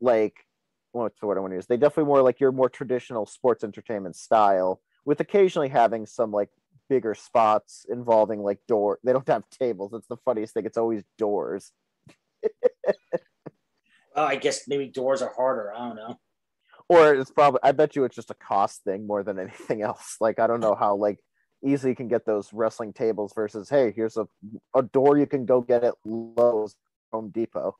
[0.00, 0.34] like
[0.92, 1.66] what's the word I want to use?
[1.66, 6.50] They definitely more like your more traditional sports entertainment style, with occasionally having some like
[6.92, 8.98] bigger spots involving like door.
[9.02, 9.92] They don't have tables.
[9.92, 10.66] That's the funniest thing.
[10.66, 11.72] It's always doors.
[14.14, 15.72] Oh, I guess maybe doors are harder.
[15.74, 16.18] I don't know.
[16.88, 20.16] or it's probably i bet you it's just a cost thing more than anything else
[20.20, 21.18] like i don't know how like
[21.64, 24.26] easily you can get those wrestling tables versus hey here's a,
[24.76, 26.74] a door you can go get at lowes
[27.12, 27.74] home depot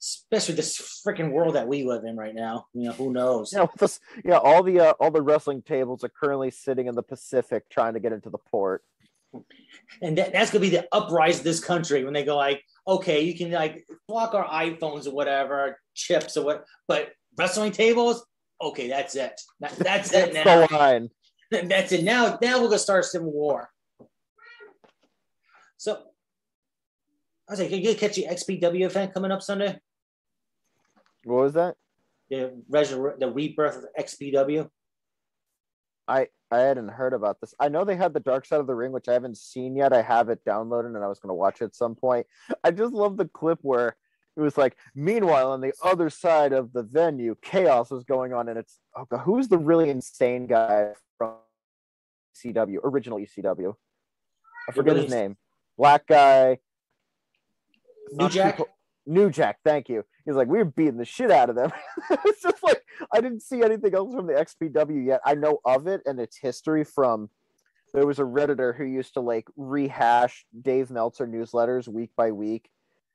[0.00, 2.66] Especially this freaking world that we live in right now.
[2.72, 3.52] You know, who knows?
[3.52, 7.02] know this yeah all the uh, all the wrestling tables are currently sitting in the
[7.02, 8.82] pacific trying to get into the port
[10.02, 13.22] And that, that's gonna be the uprise of this country when they go like, okay,
[13.22, 18.24] you can like block our iPhones or whatever, chips or what, but wrestling tables,
[18.60, 19.40] okay, that's it.
[19.60, 20.66] That, that's it that's now.
[20.66, 21.10] the line
[21.50, 22.04] that's it.
[22.04, 23.68] Now, now we're gonna start a civil war.
[25.76, 25.96] So,
[27.48, 29.78] I was like, you catch the XPW event coming up Sunday?
[31.24, 31.76] What was that?
[32.30, 34.68] The resur- the rebirth of XPW.
[36.08, 37.54] i i hadn't heard about this.
[37.58, 39.92] I know they had the dark side of the ring which i haven't seen yet.
[39.92, 42.26] I have it downloaded and i was going to watch it at some point.
[42.64, 43.96] I just love the clip where
[44.36, 48.48] it was like meanwhile on the other side of the venue chaos was going on
[48.48, 51.34] and it's oh god who's the really insane guy from
[52.36, 53.74] ecw original ecw
[54.68, 55.36] i forget his name.
[55.76, 56.58] Black guy.
[58.12, 58.58] New Jack?
[58.58, 58.68] co-
[59.06, 61.72] new jack thank you he's like we were beating the shit out of them.
[62.24, 65.20] It's just like i didn't see anything else from the xpw yet.
[65.24, 67.30] I know of it and its history from
[67.92, 72.70] there was a redditor who used to like rehash dave meltzer newsletters week by week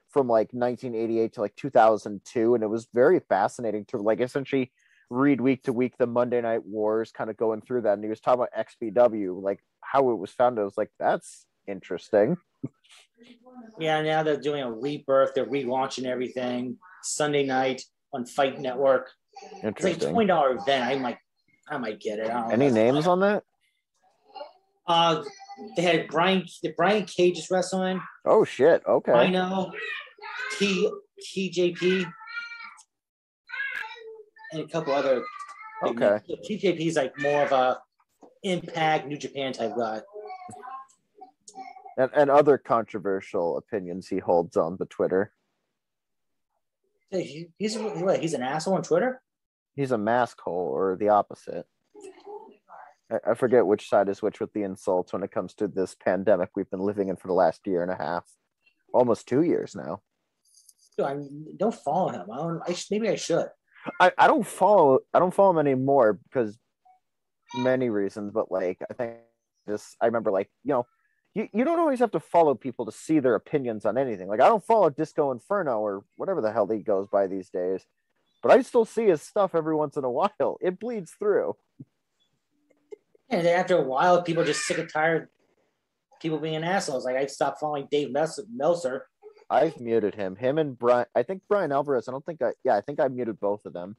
[0.10, 4.72] from like 1988 to like 2002 and it was very fascinating to like essentially
[5.10, 8.10] read week to week the monday night wars kind of going through that and he
[8.10, 10.62] was talking about xpw like how it was founded.
[10.62, 12.38] I was like that's interesting.
[13.80, 15.34] Yeah, now they're doing a rebirth.
[15.34, 17.82] They're relaunching everything Sunday night
[18.14, 19.10] on Fight Network.
[19.64, 20.86] It's like a twenty dollar event.
[20.86, 21.18] I might,
[21.70, 22.30] I might get it.
[22.52, 23.44] Any names on that
[24.88, 25.24] Uh,
[25.76, 26.46] they had Brian.
[26.64, 28.02] The Brian Cage is wrestling.
[28.26, 29.72] oh shit okay I know.
[30.58, 30.90] T
[31.36, 32.06] TJP
[34.52, 35.24] and a couple other.
[35.84, 36.20] Okay.
[36.50, 37.80] TJP is like more of a
[38.44, 40.02] Impact New Japan type guy.
[41.98, 45.32] and, and other controversial opinions he holds on the Twitter.
[47.16, 49.22] Hey, He's what, he's an asshole on Twitter.
[49.76, 51.66] He's a mask hole or the opposite.
[53.12, 55.96] I, I forget which side is which with the insults when it comes to this
[55.96, 58.26] pandemic we've been living in for the last year and a half,
[58.94, 60.02] almost two years now.
[60.98, 62.26] Dude, I mean, don't follow him.
[62.32, 62.62] I don't.
[62.68, 63.48] I sh- maybe I should.
[64.00, 66.58] I, I don't follow I don't follow him anymore because
[67.56, 69.14] many reasons, but like I think
[69.68, 70.86] this I remember like you know
[71.36, 74.28] you, you don't always have to follow people to see their opinions on anything.
[74.28, 77.86] Like I don't follow Disco Inferno or whatever the hell he goes by these days,
[78.42, 80.58] but I still see his stuff every once in a while.
[80.62, 81.56] It bleeds through.
[83.30, 85.28] And after a while, people are just sick and tired.
[86.22, 87.06] people being assholes.
[87.06, 89.08] Like I stopped following Dave Meltzer.
[89.50, 90.36] I've muted him.
[90.36, 91.06] Him and Bryan.
[91.16, 92.08] I think Bryan Alvarez.
[92.08, 92.54] I don't think I.
[92.64, 93.98] Yeah, I think I muted both of them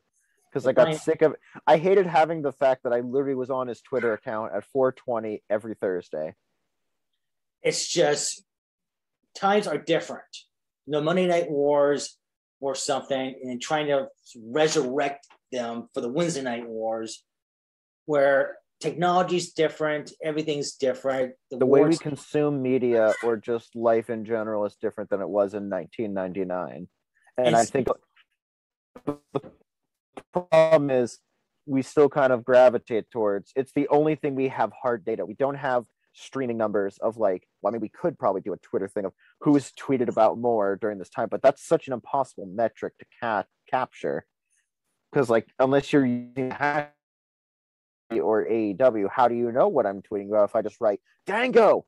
[0.50, 1.36] because I got Brian, sick of.
[1.66, 5.42] I hated having the fact that I literally was on his Twitter account at 4:20
[5.50, 6.34] every Thursday.
[7.62, 8.44] It's just
[9.34, 10.24] times are different.
[10.86, 12.16] The Monday Night Wars
[12.60, 14.08] or something, and trying to
[14.50, 17.24] resurrect them for the Wednesday Night Wars,
[18.06, 21.34] where technology's different, everything's different.
[21.50, 25.28] The, the way we consume media or just life in general is different than it
[25.28, 26.88] was in 1999.
[27.38, 27.88] And I think
[29.04, 29.42] the
[30.32, 31.18] problem is
[31.66, 35.26] we still kind of gravitate towards it's the only thing we have hard data.
[35.26, 35.84] We don't have
[36.16, 39.12] streaming numbers of like, well, I mean, we could probably do a Twitter thing of
[39.40, 43.46] who's tweeted about more during this time, but that's such an impossible metric to cat
[43.70, 44.24] capture.
[45.12, 46.52] Because like, unless you're using
[48.10, 51.84] or AEW, how do you know what I'm tweeting about if I just write Dango?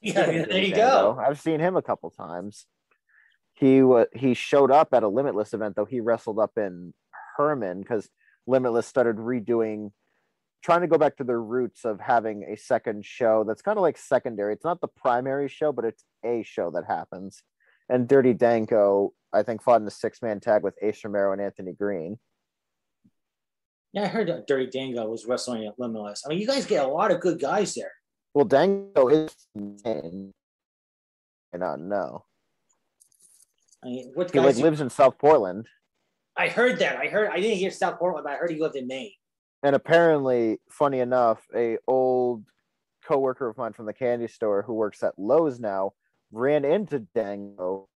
[0.00, 1.14] Yeah, there you Dango.
[1.14, 1.20] go.
[1.20, 2.66] I've seen him a couple times.
[3.54, 5.86] He was he showed up at a Limitless event though.
[5.86, 6.92] He wrestled up in
[7.36, 8.08] Hermon because
[8.46, 9.92] Limitless started redoing,
[10.66, 13.82] trying to go back to their roots of having a second show that's kind of
[13.82, 14.52] like secondary.
[14.52, 17.44] It's not the primary show, but it's a show that happens.
[17.88, 21.40] And Dirty Dango, I think, fought in the six man tag with Ace Romero and
[21.40, 22.18] Anthony Greene.
[23.92, 26.24] Yeah, I heard that Dirty Dango was wrestling at Limitless.
[26.26, 27.92] I mean, you guys get a lot of good guys there.
[28.34, 30.34] Well, Dango is insane.
[31.54, 32.24] I don't know.
[33.84, 35.68] I mean, what he like lives in South Portland.
[36.36, 36.96] I heard that.
[36.96, 37.30] I heard.
[37.30, 39.12] I didn't hear South Portland, but I heard he lived in Maine.
[39.62, 42.44] And apparently, funny enough, a old
[43.04, 45.92] coworker of mine from the candy store who works at Lowe's now
[46.32, 47.88] ran into Dango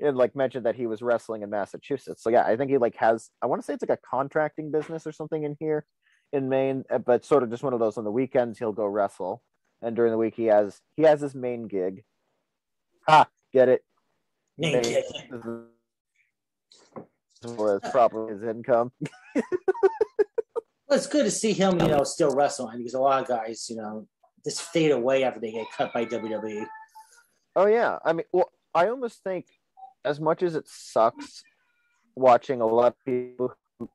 [0.00, 2.22] and like mentioned that he was wrestling in Massachusetts.
[2.22, 4.70] So yeah, I think he like has I want to say it's like a contracting
[4.70, 5.84] business or something in here
[6.32, 8.86] in Maine, uh, but sort of just one of those on the weekends he'll go
[8.86, 9.42] wrestle,
[9.82, 12.04] and during the week he has he has his main gig.
[13.08, 13.84] Ha, get it?
[14.58, 15.04] Main gig.
[17.44, 18.92] Was probably his income.
[19.34, 19.42] well,
[20.90, 23.76] it's good to see him, you know, still wrestling because a lot of guys, you
[23.76, 24.06] know,
[24.44, 26.66] just fade away after they get cut by WWE.
[27.56, 29.46] Oh yeah, I mean, well, I almost think
[30.04, 31.42] as much as it sucks
[32.14, 33.88] watching a lot of people who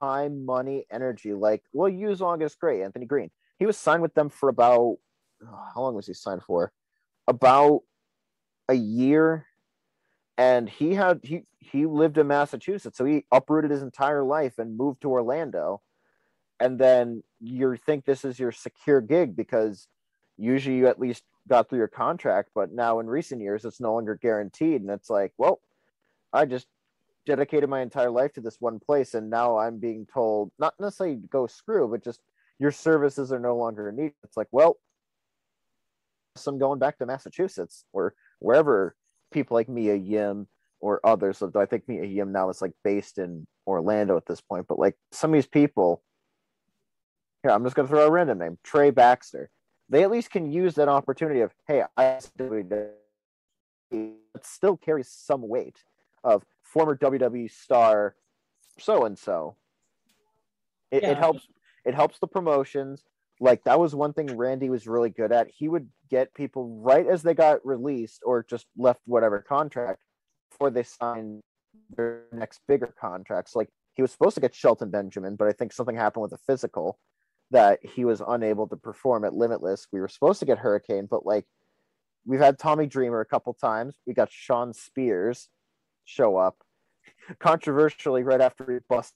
[0.00, 3.30] time, money, energy, like we'll use August Grey, Anthony Greene.
[3.58, 4.96] He was signed with them for about
[5.44, 6.72] oh, how long was he signed for?
[7.26, 7.82] About
[8.68, 9.46] a year.
[10.38, 14.78] And he had he he lived in Massachusetts, so he uprooted his entire life and
[14.78, 15.82] moved to Orlando.
[16.60, 19.88] And then you think this is your secure gig because
[20.36, 23.94] usually you at least got through your contract, but now in recent years it's no
[23.94, 24.80] longer guaranteed.
[24.80, 25.60] And it's like, well,
[26.32, 26.66] I just
[27.26, 31.16] dedicated my entire life to this one place, and now I'm being told not necessarily
[31.30, 32.20] go screw, but just
[32.58, 34.14] your services are no longer needed.
[34.22, 34.78] It's like, well,
[36.46, 38.94] I'm going back to Massachusetts or wherever
[39.32, 40.46] people like Mia Yim
[40.80, 41.56] or others lived.
[41.56, 44.96] I think Mia Yim now is like based in Orlando at this point, but like
[45.12, 46.02] some of these people,
[47.42, 49.50] here, I'm just going to throw a random name Trey Baxter
[49.88, 52.18] they at least can use that opportunity of, hey, I
[54.42, 55.78] still carries some weight
[56.22, 58.14] of former WWE star
[58.78, 59.56] so and so.
[60.90, 61.46] It helps.
[61.84, 63.04] It helps the promotions.
[63.40, 65.48] Like that was one thing Randy was really good at.
[65.50, 70.00] He would get people right as they got released or just left whatever contract
[70.50, 71.42] before they signed
[71.96, 73.54] their next bigger contracts.
[73.54, 76.38] Like he was supposed to get Shelton Benjamin, but I think something happened with the
[76.38, 76.98] physical
[77.50, 79.86] that he was unable to perform at Limitless.
[79.92, 81.46] We were supposed to get Hurricane, but like
[82.26, 83.96] we've had Tommy Dreamer a couple times.
[84.06, 85.48] We got Shawn Spears
[86.04, 86.56] show up
[87.38, 89.14] controversially right after he busted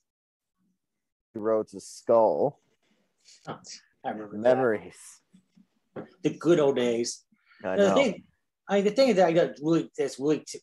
[1.35, 2.59] Rhodes' skull.
[4.05, 4.97] I remember memories.
[5.95, 6.07] That.
[6.23, 7.25] The good old days.
[7.65, 7.89] I know.
[7.89, 8.25] The thing,
[8.69, 10.61] I the thing that I got really that's really t-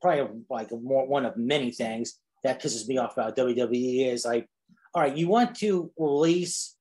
[0.00, 4.48] probably like more, one of many things that pisses me off about WWE is like
[4.96, 6.74] all right, you want to release,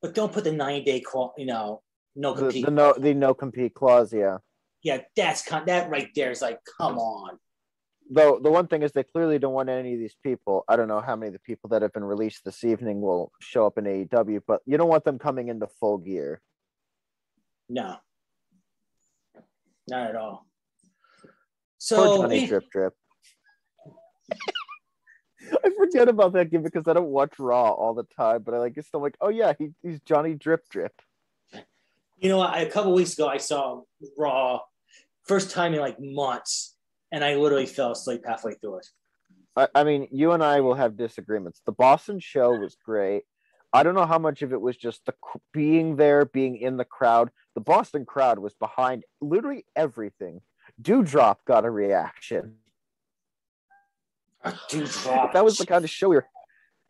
[0.00, 1.82] but don't put the 90 day call, you know,
[2.14, 2.64] no compete.
[2.64, 4.38] The, the no the no compete clause, yeah.
[4.82, 7.38] Yeah, that's con- that right there is like, come on.
[8.10, 10.64] Though the one thing is they clearly don't want any of these people.
[10.68, 13.32] I don't know how many of the people that have been released this evening will
[13.40, 16.42] show up in AEW, but you don't want them coming into full gear.
[17.68, 17.96] No.
[19.88, 20.46] Not at all.
[21.78, 22.46] So Poor Johnny eh.
[22.46, 22.94] Drip Drip.
[25.64, 28.58] I forget about that game because I don't watch Raw all the time, but I
[28.58, 30.92] like it's still like, oh yeah, he, he's Johnny Drip Drip.
[32.18, 33.80] You know, I, a couple weeks ago I saw
[34.16, 34.60] Raw,
[35.24, 36.71] first time in like months,
[37.12, 38.86] and I literally fell asleep halfway through it.
[39.54, 41.60] I, I mean, you and I will have disagreements.
[41.64, 43.24] The Boston show was great.
[43.74, 45.14] I don't know how much of it was just the
[45.52, 47.30] being there, being in the crowd.
[47.54, 50.40] The Boston crowd was behind literally everything.
[50.80, 52.56] Doudrop got a reaction.
[54.44, 55.32] Doudrop.
[55.32, 56.26] That was the kind of show we were.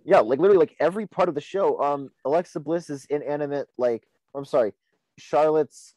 [0.04, 1.80] Yeah, like literally, like every part of the show.
[1.80, 4.04] Um, Alexa Bliss is inanimate, like
[4.34, 4.72] I'm sorry,
[5.18, 5.94] Charlotte's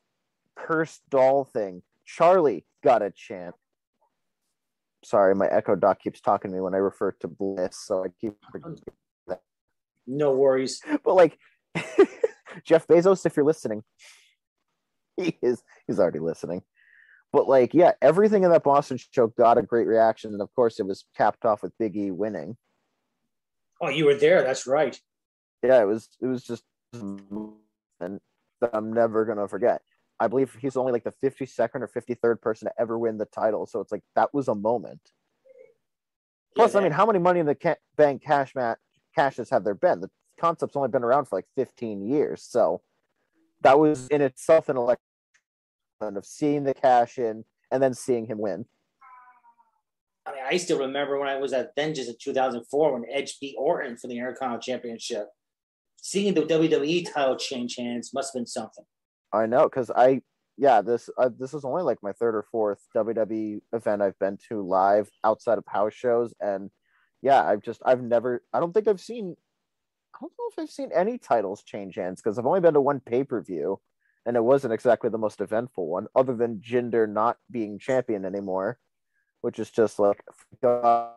[0.55, 1.81] cursed doll thing.
[2.05, 3.55] Charlie got a chant.
[5.05, 8.07] Sorry, my Echo Dot keeps talking to me when I refer to Bliss, so I
[8.19, 8.33] keep
[8.63, 8.75] um,
[9.27, 9.41] that.
[10.07, 10.81] no worries.
[11.03, 11.37] But like
[12.63, 13.83] Jeff Bezos, if you're listening,
[15.17, 16.63] he is he's already listening.
[17.31, 20.79] But like, yeah, everything in that Boston show got a great reaction, and of course,
[20.79, 22.57] it was capped off with Big E winning.
[23.81, 24.41] Oh, you were there.
[24.41, 24.99] That's right.
[25.61, 26.09] Yeah, it was.
[26.19, 28.19] It was just, and
[28.73, 29.81] I'm never gonna forget.
[30.19, 33.65] I believe he's only like the 52nd or 53rd person to ever win the title.
[33.65, 35.01] So it's like that was a moment.
[36.55, 38.77] Plus, yeah, I mean, how many money in the ca- bank cash mat
[39.13, 39.99] caches have there been?
[39.99, 40.09] The
[40.39, 42.43] concept's only been around for like 15 years.
[42.43, 42.81] So
[43.61, 44.99] that was in itself an election
[46.01, 48.65] of seeing the cash in and then seeing him win.
[50.25, 53.55] I mean, I still remember when I was at Vengeance in 2004 when Edge beat
[53.57, 55.27] Orton for the Intercontinental Championship.
[56.01, 58.85] Seeing the WWE title change hands must have been something.
[59.35, 60.21] I know, because I,
[60.57, 64.37] yeah, this uh, this is only like my third or fourth WWE event I've been
[64.49, 66.69] to live outside of house shows, and
[67.21, 69.35] yeah, I've just I've never I don't think I've seen
[70.15, 72.81] I don't know if I've seen any titles change hands because I've only been to
[72.81, 73.79] one pay per view,
[74.25, 78.79] and it wasn't exactly the most eventful one, other than Jinder not being champion anymore,
[79.41, 80.23] which is just like
[80.63, 81.11] on,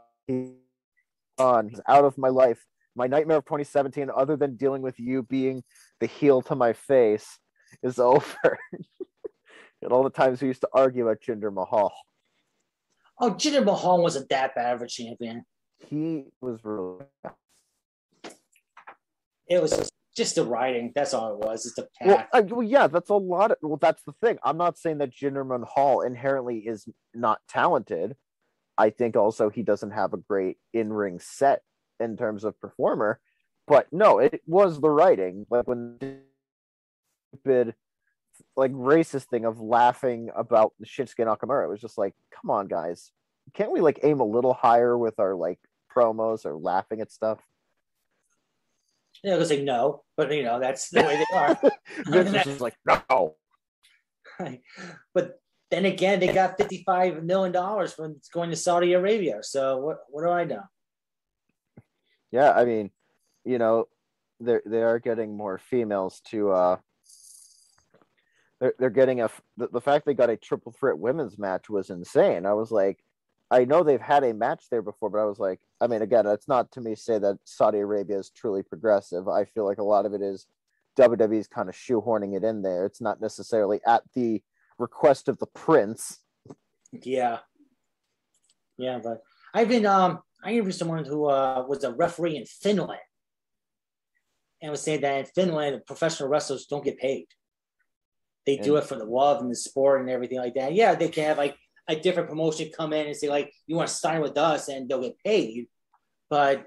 [1.68, 2.64] he's out of my life.
[2.96, 5.62] My nightmare of 2017, other than dealing with you being
[6.00, 7.38] the heel to my face,
[7.82, 8.58] is over.
[9.82, 11.92] and all the times we used to argue about Jinder Mahal.
[13.20, 15.44] Oh, Jinder Mahal wasn't that bad of a champion
[15.86, 17.04] he was really.
[19.48, 20.92] It was just, the writing.
[20.94, 21.64] That's all it was.
[21.64, 22.06] It's the path.
[22.06, 23.52] Well, I, well, yeah, that's a lot.
[23.52, 24.38] Of, well, that's the thing.
[24.42, 28.16] I'm not saying that Jinder Mahal inherently is not talented.
[28.76, 31.62] I think also he doesn't have a great in ring set
[31.98, 33.20] in terms of performer.
[33.66, 35.46] But no, it was the writing.
[35.50, 35.98] Like when
[37.28, 37.74] stupid,
[38.56, 41.64] like racist thing of laughing about Shinsuke Nakamura.
[41.64, 43.12] It was just like, come on, guys,
[43.54, 45.58] can't we like aim a little higher with our like
[45.94, 47.38] promos or laughing at stuff?
[49.24, 51.58] Yeah, I was like, no, but you know, that's the way they are.
[52.06, 53.34] Vince was like, no.
[55.14, 57.52] but then again, they got $55 million
[57.88, 59.38] from going to Saudi Arabia.
[59.42, 60.62] So what, what do I know?
[62.30, 62.90] Yeah, I mean,
[63.44, 63.88] you know,
[64.40, 66.76] they they are getting more females to uh
[68.60, 71.90] they're, they're getting a the, the fact they got a triple threat women's match was
[71.90, 72.46] insane.
[72.46, 73.02] I was like,
[73.50, 76.26] I know they've had a match there before, but I was like, I mean, again,
[76.26, 79.28] it's not to me say that Saudi Arabia is truly progressive.
[79.28, 80.46] I feel like a lot of it is
[80.98, 82.84] WWE's kind of shoehorning it in there.
[82.84, 84.42] It's not necessarily at the
[84.78, 86.18] request of the prince.
[86.92, 87.38] Yeah,
[88.76, 89.22] yeah, but
[89.54, 93.00] I've been um I interviewed someone who uh, was a referee in Finland,
[94.62, 97.26] and was saying that in Finland, professional wrestlers don't get paid.
[98.48, 100.72] They do it for the love and the sport and everything like that.
[100.72, 101.54] Yeah, they can have like
[101.86, 104.88] a different promotion come in and say like you want to sign with us and
[104.88, 105.66] they'll get paid,
[106.30, 106.64] but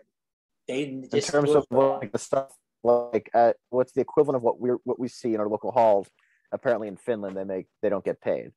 [0.68, 2.54] they in terms of like the stuff
[2.84, 6.08] like at, what's the equivalent of what we what we see in our local halls.
[6.52, 8.52] Apparently in Finland they make they don't get paid.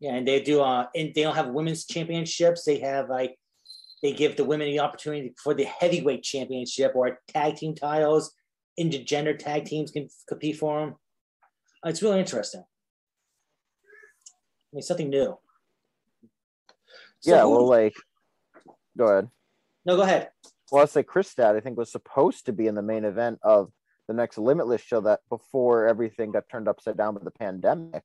[0.00, 0.62] Yeah, and they do.
[0.62, 2.64] Uh, and they don't have women's championships.
[2.64, 3.36] They have like
[4.02, 8.32] they give the women the opportunity for the heavyweight championship or tag team titles.
[8.80, 10.94] Intergender tag teams can compete for them.
[11.84, 12.64] Uh, it's really interesting.
[14.72, 15.38] I mean, something new.
[17.20, 17.94] So yeah, well, like,
[18.96, 19.28] go ahead.
[19.84, 20.30] No, go ahead.
[20.70, 23.38] Well, I'll say Kris Stat, I think, was supposed to be in the main event
[23.42, 23.70] of
[24.08, 28.02] the next Limitless show that before everything got turned upside down by the pandemic.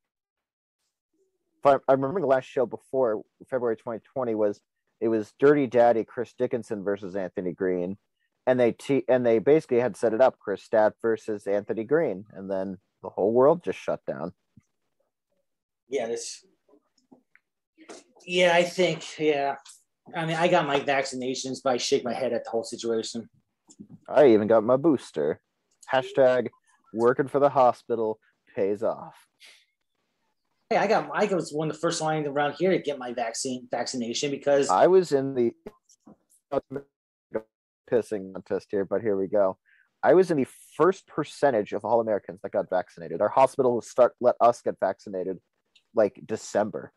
[1.63, 4.59] I, I remember the last show before February 2020 was
[4.99, 7.97] it was Dirty Daddy Chris Dickinson versus Anthony Greene,
[8.45, 12.26] and they te- and they basically had set it up Kris Stat versus Anthony Greene,
[12.34, 14.34] and then the whole world just shut down.
[15.89, 16.45] Yeah, this
[18.26, 19.56] yeah, I think, yeah.
[20.16, 23.30] I mean, I got my vaccinations, but I shake my head at the whole situation.
[24.08, 25.39] I even got my booster.
[25.91, 26.49] Hashtag
[26.93, 28.20] working for the hospital
[28.56, 29.16] pays off.
[30.70, 33.14] Hey, I got I was one of the first line around here to get my
[33.14, 35.52] vaccine vaccination because I was in the
[37.89, 39.58] pissing contest here, but here we go.
[40.04, 43.22] I was in the first percentage of all Americans that got vaccinated.
[43.22, 45.38] Our hospital will start let us get vaccinated
[45.93, 46.91] like December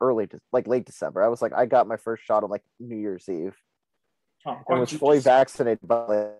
[0.00, 1.22] early, like late December.
[1.22, 3.56] I was like, I got my first shot on like New Year's Eve.
[4.46, 6.30] Oh, and was fully vaccinated by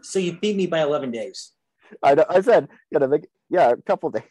[0.00, 1.52] So you beat me by 11 days.
[2.02, 4.22] I know, I said, you know, like, yeah, a couple days.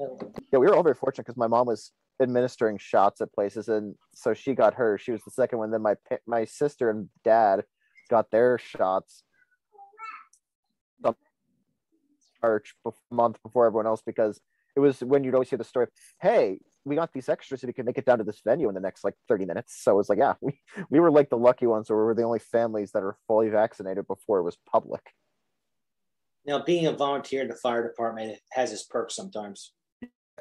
[0.00, 0.18] Oh.
[0.52, 3.94] Yeah, we were all very fortunate because my mom was administering shots at places, and
[4.14, 4.98] so she got her.
[4.98, 5.70] She was the second one.
[5.70, 5.94] Then my
[6.26, 7.64] my sister and dad
[8.08, 9.24] got their shots
[12.42, 12.74] March
[13.10, 14.40] month before everyone else because
[14.76, 15.90] it was when you'd always hear the story of,
[16.20, 18.74] hey, we got these extras so we can make it down to this venue in
[18.74, 19.82] the next like 30 minutes.
[19.82, 22.14] So it was like, yeah, we, we were like the lucky ones or we were
[22.14, 25.02] the only families that are fully vaccinated before it was public.
[26.46, 29.72] Now, being a volunteer in the fire department has its perks sometimes.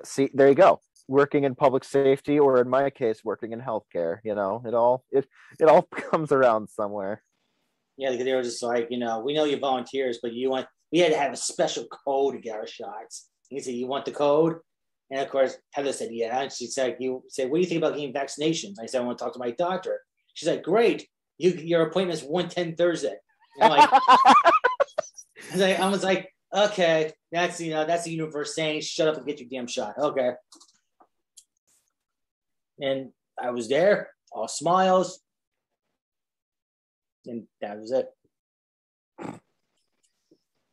[0.03, 0.82] See, there you go.
[1.07, 4.18] Working in public safety, or in my case, working in healthcare.
[4.24, 5.28] You know, it all it
[5.59, 7.24] it all comes around somewhere.
[7.98, 10.68] Yeah, because they were just like, you know, we know you're volunteers, but you want
[10.91, 13.30] we had to have a special code to get our shots.
[13.50, 14.58] He said, "You want the code?"
[15.10, 17.80] And of course, Heather said, "Yeah." And she said, "You said, what do you think
[17.80, 20.02] about getting vaccinations?" I said, "I want to talk to my doctor."
[20.34, 23.16] She's like, "Great, you your one ten Thursday."
[23.60, 23.80] And I'm
[25.58, 29.26] like, I was like, okay, that's you know, that's the universe saying, "Shut up and
[29.26, 30.32] get your damn shot." Okay.
[32.80, 35.20] And I was there, all smiles,
[37.28, 38.07] and that was it.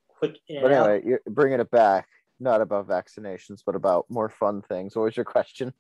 [0.09, 0.91] Quick but out.
[0.91, 2.07] anyway, you're bringing it back,
[2.39, 4.95] not about vaccinations, but about more fun things.
[4.95, 5.73] What was your question?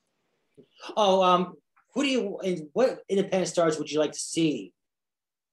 [0.97, 1.55] Oh, um,
[1.95, 4.73] who do you and what independent stars would you like to see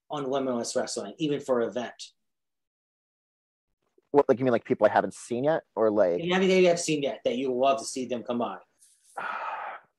[0.09, 1.93] on Limitless Wrestling, even for an event?
[4.11, 6.20] What, like you mean like people I haven't seen yet, or like?
[6.22, 8.57] Anything you have seen yet that you would love to see them come on?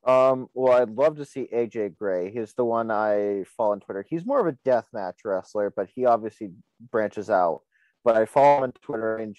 [0.03, 2.31] Um, well, I'd love to see AJ Gray.
[2.31, 4.05] He's the one I follow on Twitter.
[4.09, 6.51] He's more of a deathmatch wrestler, but he obviously
[6.91, 7.61] branches out.
[8.03, 9.35] But I follow him on Twitter and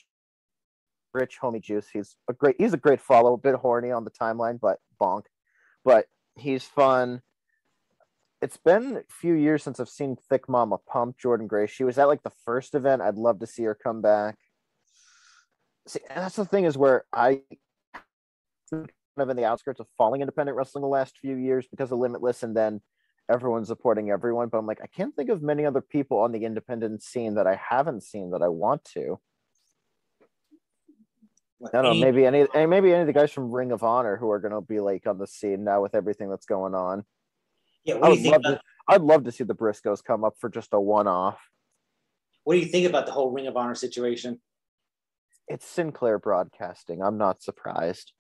[1.13, 1.89] Rich Homie Juice.
[1.93, 5.25] He's a great he's a great follow, a bit horny on the timeline, but bonk.
[5.85, 6.07] But
[6.37, 7.23] he's fun.
[8.41, 11.71] It's been a few years since I've seen Thick Mama Pump, Jordynne Grace.
[11.71, 13.03] She was at like the first event.
[13.03, 14.37] I'd love to see her come back.
[15.87, 17.43] See, that's the thing is where I
[19.21, 22.43] of in the outskirts of falling independent wrestling the last few years because of Limitless,
[22.43, 22.81] and then
[23.31, 24.49] everyone's supporting everyone.
[24.49, 27.47] But I'm like, I can't think of many other people on the independent scene that
[27.47, 29.21] I haven't seen that I want to.
[31.65, 34.29] I don't know, maybe any, maybe any of the guys from Ring of Honor who
[34.31, 37.05] are going to be like on the scene now with everything that's going on.
[37.85, 38.33] Yeah, I do would you think?
[38.33, 38.61] love About, to.
[38.89, 41.39] I'd love to see the Briscoes come up for just a one-off.
[42.43, 44.41] what do you think about the whole Ring of Honor situation?
[45.47, 47.01] It's Sinclair Broadcasting.
[47.01, 48.13] I'm not surprised.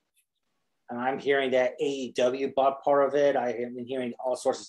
[0.92, 3.34] And I'm hearing that AEW bought part of it.
[3.34, 4.66] I have been hearing all sorts of.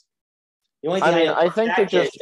[0.82, 2.18] The only thing I mean, know I think they just-.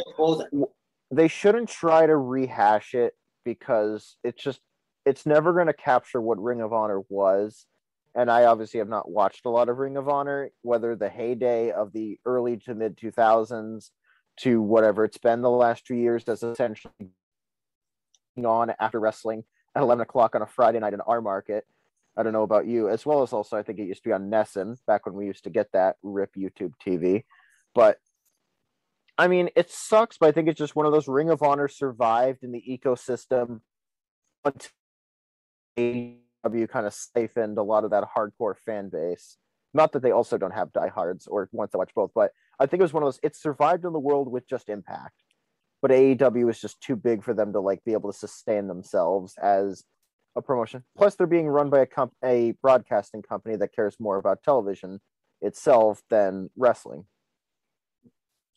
[1.11, 3.13] They shouldn't try to rehash it
[3.45, 4.59] because it's just
[5.05, 7.67] it's never going to capture what Ring of Honor was.
[8.15, 11.71] And I obviously have not watched a lot of Ring of Honor, whether the heyday
[11.71, 13.91] of the early to mid 2000s
[14.37, 16.91] to whatever it's been the last two years that's essentially
[18.43, 19.43] on after wrestling
[19.75, 21.65] at 11 o'clock on a Friday night in our market.
[22.17, 24.13] I don't know about you, as well as also I think it used to be
[24.13, 27.23] on NESN back when we used to get that RIP YouTube TV.
[27.73, 27.97] But
[29.17, 31.67] I mean, it sucks, but I think it's just one of those Ring of Honor
[31.67, 33.61] survived in the ecosystem
[34.43, 34.71] until
[35.77, 39.37] AEW kind of siphoned a lot of that hardcore fan base.
[39.73, 42.79] Not that they also don't have diehards or want to watch both, but I think
[42.79, 43.19] it was one of those.
[43.23, 45.15] It survived in the world with just Impact,
[45.81, 49.35] but AEW was just too big for them to like be able to sustain themselves
[49.41, 49.83] as
[50.35, 50.83] a promotion.
[50.97, 54.99] Plus, they're being run by a comp- a broadcasting company that cares more about television
[55.41, 57.05] itself than wrestling.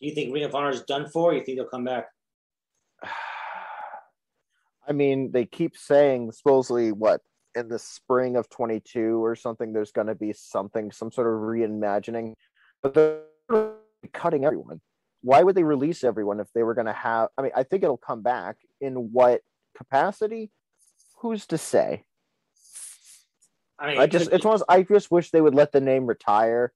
[0.01, 1.31] Do you think Ring of Honor is done for?
[1.31, 2.07] Or you think they'll come back?
[4.89, 7.23] I mean, they keep saying supposedly what
[7.55, 11.41] in the spring of 22 or something, there's going to be something, some sort of
[11.41, 12.35] reimagining,
[12.83, 13.21] but they're
[14.13, 14.81] cutting everyone.
[15.23, 17.29] Why would they release everyone if they were going to have?
[17.39, 19.41] I mean, I think it'll come back in what
[19.77, 20.51] capacity?
[21.25, 22.05] Who's to say?
[23.79, 24.57] I mean, I just, it's be- one.
[24.57, 26.75] of those- I just wish they would let the name retire.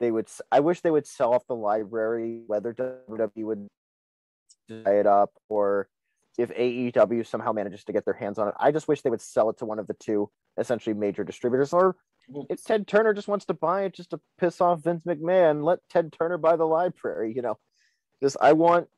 [0.00, 0.28] They would.
[0.50, 3.68] I wish they would sell off the library, whether WWE would
[4.82, 5.90] buy it up or
[6.38, 8.54] if AEW somehow manages to get their hands on it.
[8.58, 11.74] I just wish they would sell it to one of the two essentially major distributors.
[11.74, 11.96] Or
[12.48, 15.80] if Ted Turner just wants to buy it just to piss off Vince McMahon, let
[15.90, 17.34] Ted Turner buy the library.
[17.36, 17.58] You know,
[18.22, 18.88] just I want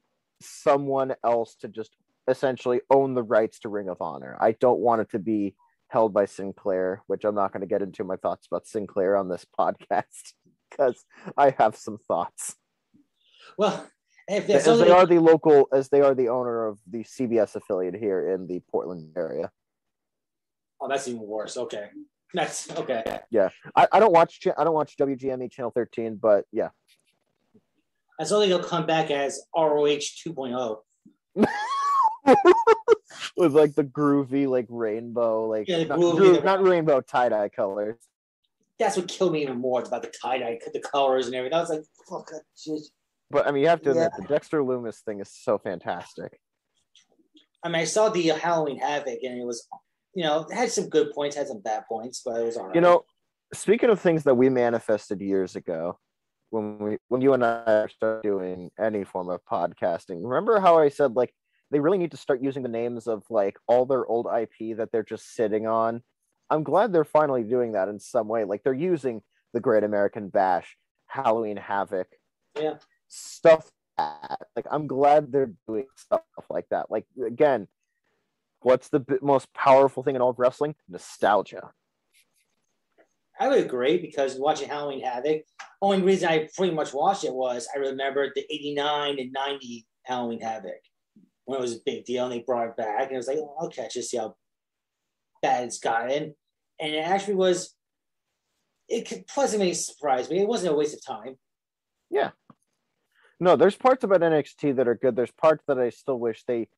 [0.40, 1.96] someone else to just
[2.28, 4.36] essentially own the rights to Ring of Honor.
[4.40, 5.54] I don't want it to be
[5.88, 9.28] held by Sinclair, which I'm not going to get into my thoughts about Sinclair on
[9.28, 10.32] this podcast
[10.70, 11.04] because
[11.36, 12.56] I have some thoughts.
[13.56, 13.86] well,
[14.26, 17.94] if As they are the local, as they are the owner of the CBS affiliate
[17.94, 19.50] here in the Portland area.
[20.80, 21.56] oh, that's even worse.
[21.58, 21.88] Okay,
[22.32, 23.02] that's okay.
[23.76, 26.70] I, I don't watch I don't watch WGME Channel 13, but yeah,
[28.18, 30.78] That's only they'll come back as ROH 2.0.
[33.36, 37.96] with like the groovy like rainbow like Yeah, not, groovy, gro- not rainbow tie-dye colors
[38.78, 41.56] That's what killed me even more about the tie dye, the colors and everything.
[41.56, 42.80] I was like, fuck, that shit.
[43.30, 44.22] but i mean you have to admit Yeah.
[44.22, 46.38] the Dexter Lumis thing is so fantastic
[47.62, 49.66] I mean, I saw the uh, Halloween Havoc, and it was,
[50.14, 52.66] you know, it had some good points, had some bad points, but it was all
[52.66, 52.74] right.
[52.74, 53.04] you know
[53.54, 55.98] speaking of things that we manifested years ago
[56.50, 60.88] when we when you and i started doing any form of podcasting remember how i
[60.88, 61.32] said like
[61.74, 64.90] they really need to start using the names of like all their old ip that
[64.92, 66.04] they're just sitting on.
[66.48, 68.44] I'm glad they're finally doing that in some way.
[68.44, 69.22] Like they're using
[69.52, 72.08] the great american bash halloween havoc
[72.56, 72.74] Yeah.
[73.08, 74.38] stuff like that.
[74.56, 76.90] like i'm glad they're doing stuff like that.
[76.90, 77.66] Like again
[78.62, 80.74] what's the b- most powerful thing in all of wrestling?
[80.88, 81.70] Nostalgia.
[83.40, 85.42] I would agree because watching Halloween Havoc,
[85.82, 90.40] only reason I pretty much watched it was I remembered the 89 and 90 Halloween
[90.40, 90.80] Havoc
[91.44, 93.02] when it was a big deal and they brought it back.
[93.04, 94.36] And it was like, oh, okay, just see how
[95.42, 96.34] bad it's gotten.
[96.80, 97.74] And it actually was,
[98.88, 100.40] it pleasantly surprise me.
[100.40, 101.36] It wasn't a waste of time.
[102.10, 102.30] Yeah.
[103.40, 105.16] No, there's parts about NXT that are good.
[105.16, 106.68] There's parts that I still wish they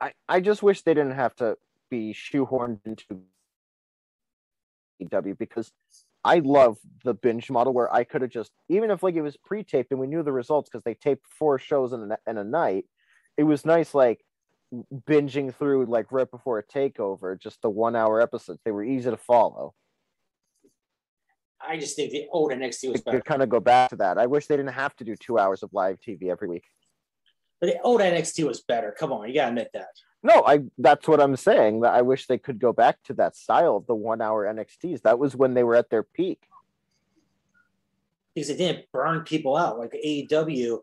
[0.00, 1.56] I, I just wish they didn't have to
[1.90, 3.22] be shoehorned into
[4.98, 5.72] EW because
[6.24, 9.36] I love the binge model where I could have just even if like it was
[9.36, 12.44] pre-taped and we knew the results because they taped four shows in a, in a
[12.44, 12.84] night,
[13.38, 14.22] it was nice like
[15.08, 18.60] binging through like right before a takeover, just the one hour episodes.
[18.64, 19.74] They were easy to follow.
[21.60, 23.20] I just think the old NXT was better.
[23.20, 24.18] kind of go back to that.
[24.18, 26.64] I wish they didn't have to do two hours of live TV every week.
[27.60, 28.94] But the old NXT was better.
[28.98, 29.88] Come on, you gotta admit that.
[30.22, 31.80] No, I that's what I'm saying.
[31.80, 35.02] That I wish they could go back to that style of the one hour NXTs.
[35.02, 36.42] That was when they were at their peak.
[38.34, 40.80] Because it didn't burn people out like AEW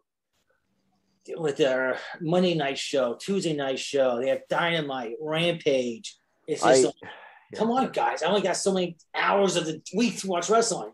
[1.38, 4.20] with their Monday night show, Tuesday night show.
[4.20, 6.18] They have Dynamite, Rampage.
[6.48, 7.12] It's I, just like,
[7.56, 8.22] come on, guys.
[8.24, 10.92] I only got so many hours of the week to watch wrestling.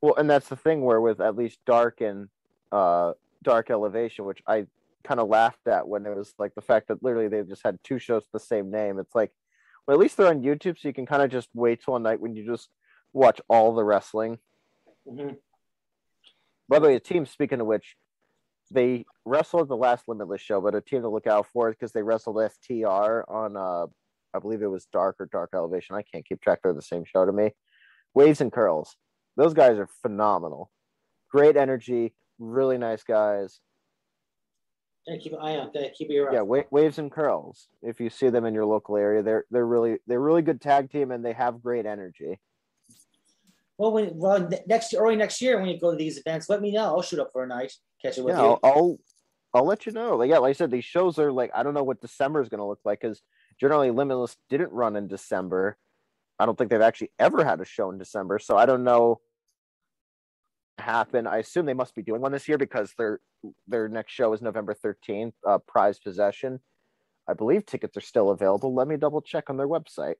[0.00, 2.28] well, and that's the thing where with at least Dark and
[2.72, 3.12] uh
[3.42, 4.66] Dark Elevation, which I
[5.04, 7.78] kind of laughed at when it was like the fact that literally they just had
[7.84, 8.98] two shows the same name.
[8.98, 9.32] It's like,
[9.86, 12.00] well, at least they're on YouTube, so you can kind of just wait till a
[12.00, 12.70] night when you just
[13.12, 14.38] watch all the wrestling.
[15.06, 15.36] Mhm.
[16.68, 17.96] By the way, a team, speaking of which,
[18.74, 22.02] they wrestled the last Limitless show, but a team to look out for because they
[22.02, 23.86] wrestled FTR on, uh,
[24.34, 25.96] I believe it was Dark or Dark Elevation.
[25.96, 26.60] I can't keep track.
[26.62, 27.52] They're the same show to me.
[28.14, 28.96] Waves and Curls.
[29.36, 30.70] Those guys are phenomenal.
[31.30, 33.60] Great energy, really nice guys.
[35.06, 35.94] Yeah, keep an eye on that.
[35.94, 36.32] Keep around.
[36.32, 37.68] Yeah, wa- Waves and Curls.
[37.82, 40.90] If you see them in your local area, they're they're really they're really good tag
[40.90, 42.40] team and they have great energy.
[43.76, 46.72] Well, when well next early next year, when you go to these events, let me
[46.72, 46.84] know.
[46.84, 47.72] I'll shoot up for a night,
[48.04, 48.48] with yeah, you.
[48.48, 48.98] I'll, I'll
[49.54, 50.16] I'll let you know.
[50.16, 52.48] Like, yeah, like I said, these shows are like I don't know what December is
[52.48, 53.22] going to look like because
[53.60, 55.76] generally Limitless didn't run in December.
[56.38, 59.20] I don't think they've actually ever had a show in December, so I don't know.
[60.76, 61.28] Happen.
[61.28, 63.20] I assume they must be doing one this year because their
[63.68, 65.34] their next show is November thirteenth.
[65.46, 66.58] Uh, Prize Possession.
[67.28, 68.74] I believe tickets are still available.
[68.74, 70.16] Let me double check on their website.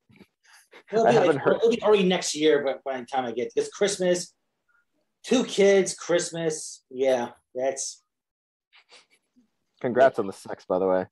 [0.92, 3.24] It'll I be, like, haven't heard- it'll be early next year, but by the time
[3.24, 4.32] I get it's Christmas,
[5.24, 6.84] two kids, Christmas.
[6.88, 8.02] Yeah, that's.
[9.80, 11.06] Congrats on the sex, by the way.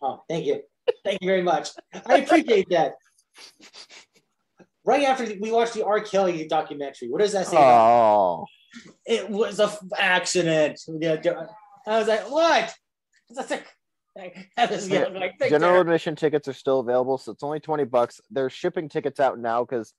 [0.00, 0.62] Oh, thank you,
[1.04, 1.70] thank you very much.
[2.06, 2.94] I appreciate that.
[4.84, 6.00] Right after we watched the R.
[6.00, 7.56] Kelly documentary, what does that say?
[7.58, 8.46] Oh,
[9.04, 10.80] It was a f- accident.
[11.00, 11.16] Yeah,
[11.86, 12.72] I was like, what?
[13.30, 13.60] That's a,
[14.70, 18.20] was, yeah, like, general admission tickets are still available, so it's only twenty bucks.
[18.30, 19.92] They're shipping tickets out now because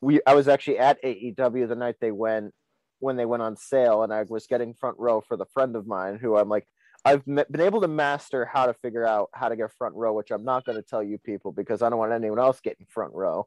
[0.00, 2.52] we I was actually at AEW the night they went
[2.98, 5.86] when they went on sale, and I was getting front row for the friend of
[5.86, 6.66] mine who I'm like.
[7.04, 10.12] I've m- been able to master how to figure out how to get front row,
[10.12, 12.84] which I'm not going to tell you people because I don't want anyone else getting
[12.90, 13.46] front row.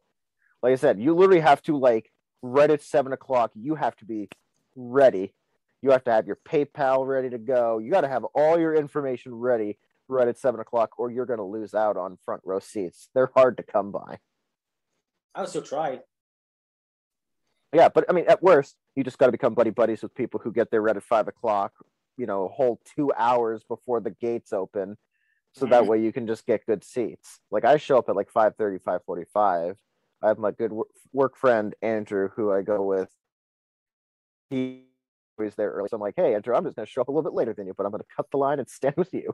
[0.64, 2.10] Like I said, you literally have to like
[2.42, 3.52] right at seven o'clock.
[3.56, 4.30] You have to be
[4.78, 5.34] ready.
[5.82, 7.80] You have to have your PayPal ready to go.
[7.80, 9.78] You got to have all your information ready
[10.08, 13.10] right at seven o'clock, or you're going to lose out on front row seats.
[13.14, 14.20] They're hard to come by.
[15.36, 16.02] I still tried.
[17.74, 20.42] Yeah, but I mean, at worst, you just got to become buddy buddies with people
[20.44, 21.72] who get there right at five o'clock.
[22.18, 24.98] You know, a whole two hours before the gates open,
[25.54, 25.92] so that mm-hmm.
[25.92, 27.40] way you can just get good seats.
[27.50, 29.76] Like I show up at like 5.30, 5.45.
[30.22, 30.74] I have my good
[31.14, 33.08] work friend Andrew, who I go with.
[34.50, 34.84] He
[35.38, 37.12] was there early, so I'm like, "Hey, Andrew, I'm just going to show up a
[37.12, 39.14] little bit later than you, but I'm going to cut the line and stand with
[39.14, 39.34] you."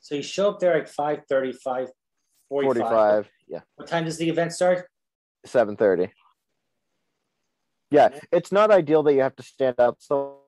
[0.00, 1.88] So you show up there at 5.30, 5.45.
[2.48, 3.60] 45, yeah.
[3.76, 4.86] What time does the event start?
[5.44, 6.10] seven thirty.
[7.90, 10.38] Yeah, it's not ideal that you have to stand out so.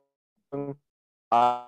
[1.31, 1.65] I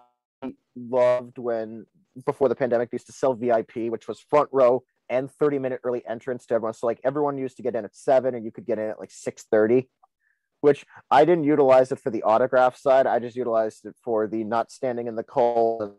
[0.77, 1.87] loved when
[2.27, 5.81] before the pandemic, they used to sell VIP, which was front row and 30 minute
[5.85, 6.75] early entrance to everyone.
[6.75, 8.99] So like everyone used to get in at seven and you could get in at
[8.99, 9.89] like 6:30,
[10.61, 13.07] which I didn't utilize it for the autograph side.
[13.07, 15.95] I just utilized it for the not standing in the cold.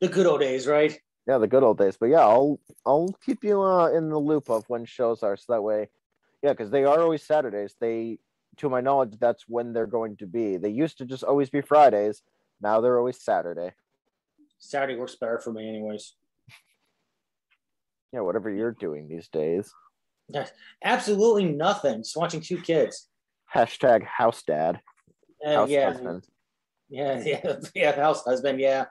[0.00, 0.98] The good old days, right?
[1.28, 1.98] Yeah, the good old days.
[2.00, 5.52] But yeah, I'll I'll keep you uh, in the loop of when shows are, so
[5.52, 5.90] that way,
[6.42, 7.76] yeah, because they are always Saturdays.
[7.78, 8.18] They,
[8.56, 10.56] to my knowledge, that's when they're going to be.
[10.56, 12.22] They used to just always be Fridays.
[12.62, 13.74] Now they're always Saturday.
[14.58, 16.14] Saturday works better for me, anyways.
[18.12, 19.70] Yeah, whatever you're doing these days.
[20.28, 20.50] Yes,
[20.82, 21.98] Absolutely nothing.
[21.98, 23.08] Just watching two kids.
[23.54, 24.80] Hashtag house dad.
[25.46, 26.26] Uh, house yeah, husband.
[26.88, 27.96] yeah, yeah, yeah.
[27.96, 28.60] House husband.
[28.60, 28.86] Yeah,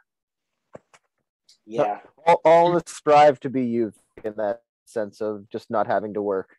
[1.67, 1.99] yeah.
[2.25, 3.93] All, all strive to be you
[4.23, 6.55] in that sense of just not having to work.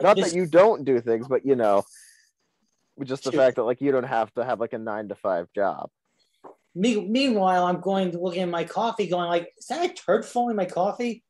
[0.00, 1.84] Not Just- that you don't do things, but you know,
[3.04, 5.46] just the fact that like you don't have to have like a nine to five
[5.54, 5.90] job.
[6.74, 10.24] Me, meanwhile, I'm going to looking at my coffee, going like, "Is that a turd
[10.24, 11.24] falling in my coffee?"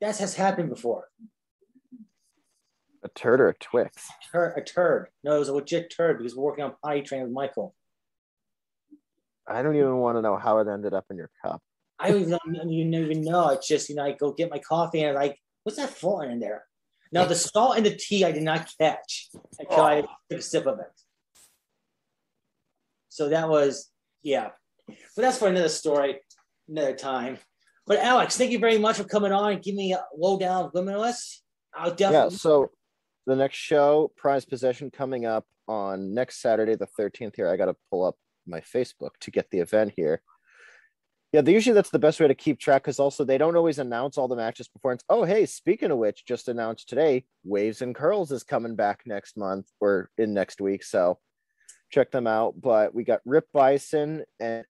[0.00, 1.08] That has happened before.
[3.02, 4.08] A turd or a Twix.
[4.32, 5.08] Tur- a turd.
[5.22, 7.74] No, it was a legit turd because we're working on potty training with Michael.
[9.46, 11.62] I don't even want to know how it ended up in your cup.
[11.98, 13.50] I don't even know, you don't even know.
[13.50, 16.30] It's just you know, I go get my coffee and I'm like, what's that falling
[16.30, 16.64] in there?
[17.12, 19.28] Now the salt and the tea I did not catch
[19.58, 20.08] until I oh.
[20.28, 20.86] took a sip of it.
[23.08, 23.90] So that was
[24.22, 24.50] yeah,
[24.88, 26.20] but that's for another story,
[26.68, 27.38] another time.
[27.86, 30.74] But Alex, thank you very much for coming on and giving me a lowdown of
[30.74, 31.42] Limitless.
[31.76, 32.70] I'll Yeah, so
[33.26, 37.48] the next show, prize possession coming up on next Saturday, the 13th here.
[37.48, 38.16] I got to pull up
[38.46, 40.22] my Facebook to get the event here.
[41.32, 44.16] Yeah, usually that's the best way to keep track because also they don't always announce
[44.16, 44.92] all the matches before.
[44.92, 49.02] It's, oh, hey, speaking of which, just announced today, Waves and Curls is coming back
[49.04, 50.84] next month or in next week.
[50.84, 51.18] So
[51.90, 52.54] check them out.
[52.60, 54.64] But we got Rip Bison and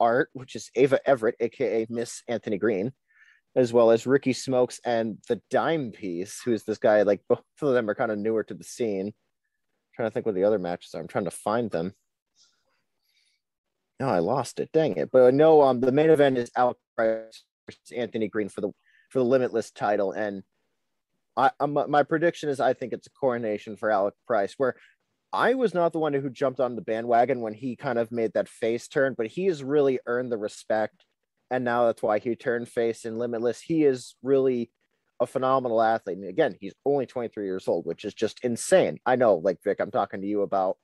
[0.00, 2.92] Art, which is Ava Everett, aka Miss Anthony Greene,
[3.54, 7.02] as well as Ricky Smokes and the Dime Piece, who's this guy.
[7.02, 9.12] Like both of them are kind of newer to the scene.
[9.94, 11.00] Trying to think what the other matches are.
[11.00, 11.94] I'm trying to find them.
[14.00, 14.70] No, I lost it.
[14.72, 15.10] Dang it!
[15.12, 18.70] But no, um, the main event is Price versus Anthony Greene for the
[19.10, 20.42] for the Limitless title, and
[21.36, 24.74] I, I'm, my prediction is I think it's a coronation for Alec Price, where
[25.32, 28.32] I was not the one who jumped on the bandwagon when he kind of made
[28.34, 31.04] that face turn, but he has really earned the respect.
[31.50, 33.60] And now that's why he turned face in Limitless.
[33.60, 34.70] He is really
[35.22, 36.18] a phenomenal athlete.
[36.18, 38.98] And again, he's only 23 years old, which is just insane.
[39.06, 40.76] I know, like Vic, I'm talking to you about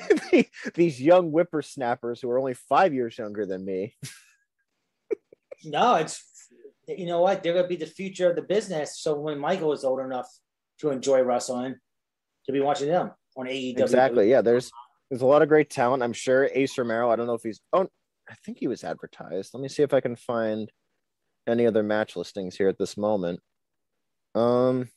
[0.74, 3.96] these young whippersnappers who are only five years younger than me.
[5.64, 6.22] no, it's
[6.86, 7.42] you know what?
[7.42, 8.98] They're gonna be the future of the business.
[8.98, 10.28] So when Michael is old enough
[10.80, 11.76] to enjoy wrestling,
[12.46, 13.80] to be watching them on AEW.
[13.80, 14.30] Exactly.
[14.30, 14.70] Yeah, there's
[15.10, 16.02] there's a lot of great talent.
[16.02, 17.10] I'm sure Ace Romero.
[17.10, 17.60] I don't know if he's.
[17.72, 17.88] Oh,
[18.28, 19.52] I think he was advertised.
[19.52, 20.70] Let me see if I can find
[21.46, 23.40] any other match listings here at this moment.
[24.34, 24.88] Um.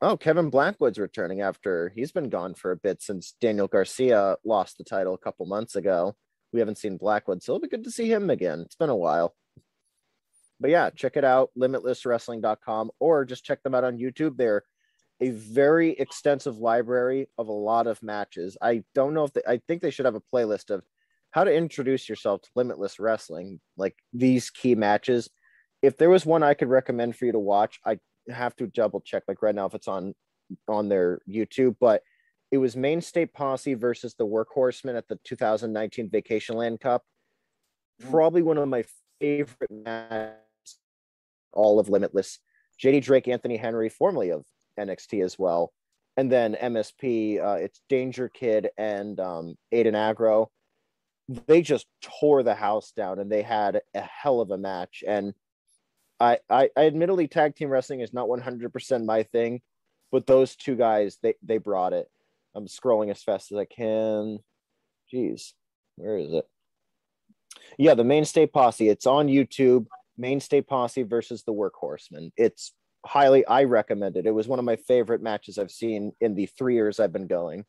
[0.00, 4.76] Oh, Kevin Blackwood's returning after he's been gone for a bit since Daniel Garcia lost
[4.76, 6.16] the title a couple months ago.
[6.52, 8.60] We haven't seen Blackwood, so it'll be good to see him again.
[8.60, 9.32] It's been a while.
[10.58, 14.36] But yeah, check it out, limitlesswrestling.com, or just check them out on YouTube.
[14.36, 14.64] They're
[15.20, 18.56] a very extensive library of a lot of matches.
[18.60, 20.82] I don't know if they, I think they should have a playlist of
[21.30, 25.30] how to introduce yourself to Limitless Wrestling, like these key matches.
[25.80, 29.00] If there was one I could recommend for you to watch, I have to double
[29.00, 30.14] check like right now if it's on
[30.68, 32.02] on their YouTube, but
[32.50, 37.02] it was Maine State Posse versus the Workhorsemen at the 2019 Vacationland Cup.
[38.10, 38.84] Probably one of my
[39.20, 40.36] favorite matches
[41.52, 42.38] all of Limitless.
[42.82, 44.44] JD Drake, Anthony Henry, formerly of
[44.78, 45.72] NXT as well.
[46.16, 50.48] And then MSP, uh, it's Dangerkid and um, Aiden Aggro.
[51.46, 55.02] They just tore the house down and they had a hell of a match.
[55.06, 55.32] And
[56.22, 59.60] I, I, I admittedly, tag team wrestling is not 100% my thing,
[60.12, 62.08] but those two guys, they, they brought it.
[62.54, 64.38] I'm scrolling as fast as I can.
[65.12, 65.52] Jeez,
[65.96, 66.46] where is it?
[67.76, 68.88] Yeah, the Maine State Posse.
[68.88, 69.86] It's on YouTube.
[70.16, 72.30] Maine State Posse versus the Workhorsemen.
[72.36, 72.72] It's
[73.04, 74.26] highly, I recommend it.
[74.26, 77.26] It was one of my favorite matches I've seen in the three years I've been
[77.26, 77.64] going.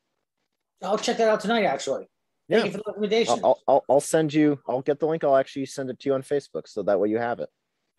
[0.83, 1.63] I'll check that out tonight.
[1.63, 2.07] Actually,
[2.49, 2.65] thank Yeah.
[2.65, 3.39] you for the recommendation.
[3.43, 5.23] I'll, I'll, I'll send you, I'll get the link.
[5.23, 7.49] I'll actually send it to you on Facebook so that way you have it.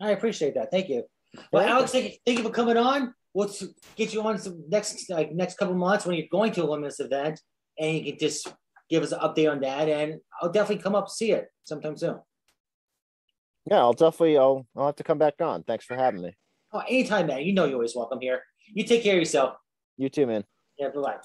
[0.01, 0.71] I appreciate that.
[0.71, 1.03] Thank you.
[1.51, 1.67] Well.
[1.67, 3.13] Alex, thank you, thank you for coming on.
[3.33, 3.51] We'll
[3.95, 7.01] get you on some next like next couple months when you're going to a limitless
[7.01, 7.39] event,
[7.77, 8.47] and you can just
[8.89, 9.89] give us an update on that.
[9.89, 12.19] And I'll definitely come up see it sometime soon.
[13.69, 15.63] Yeah, I'll definitely, I'll, I'll have to come back on.
[15.63, 16.35] Thanks for having me.
[16.71, 17.41] Oh, anytime, man.
[17.41, 18.41] You know you're always welcome here.
[18.73, 19.55] You take care of yourself.
[19.97, 20.43] You too, man.
[20.77, 21.17] Yeah, bye bye.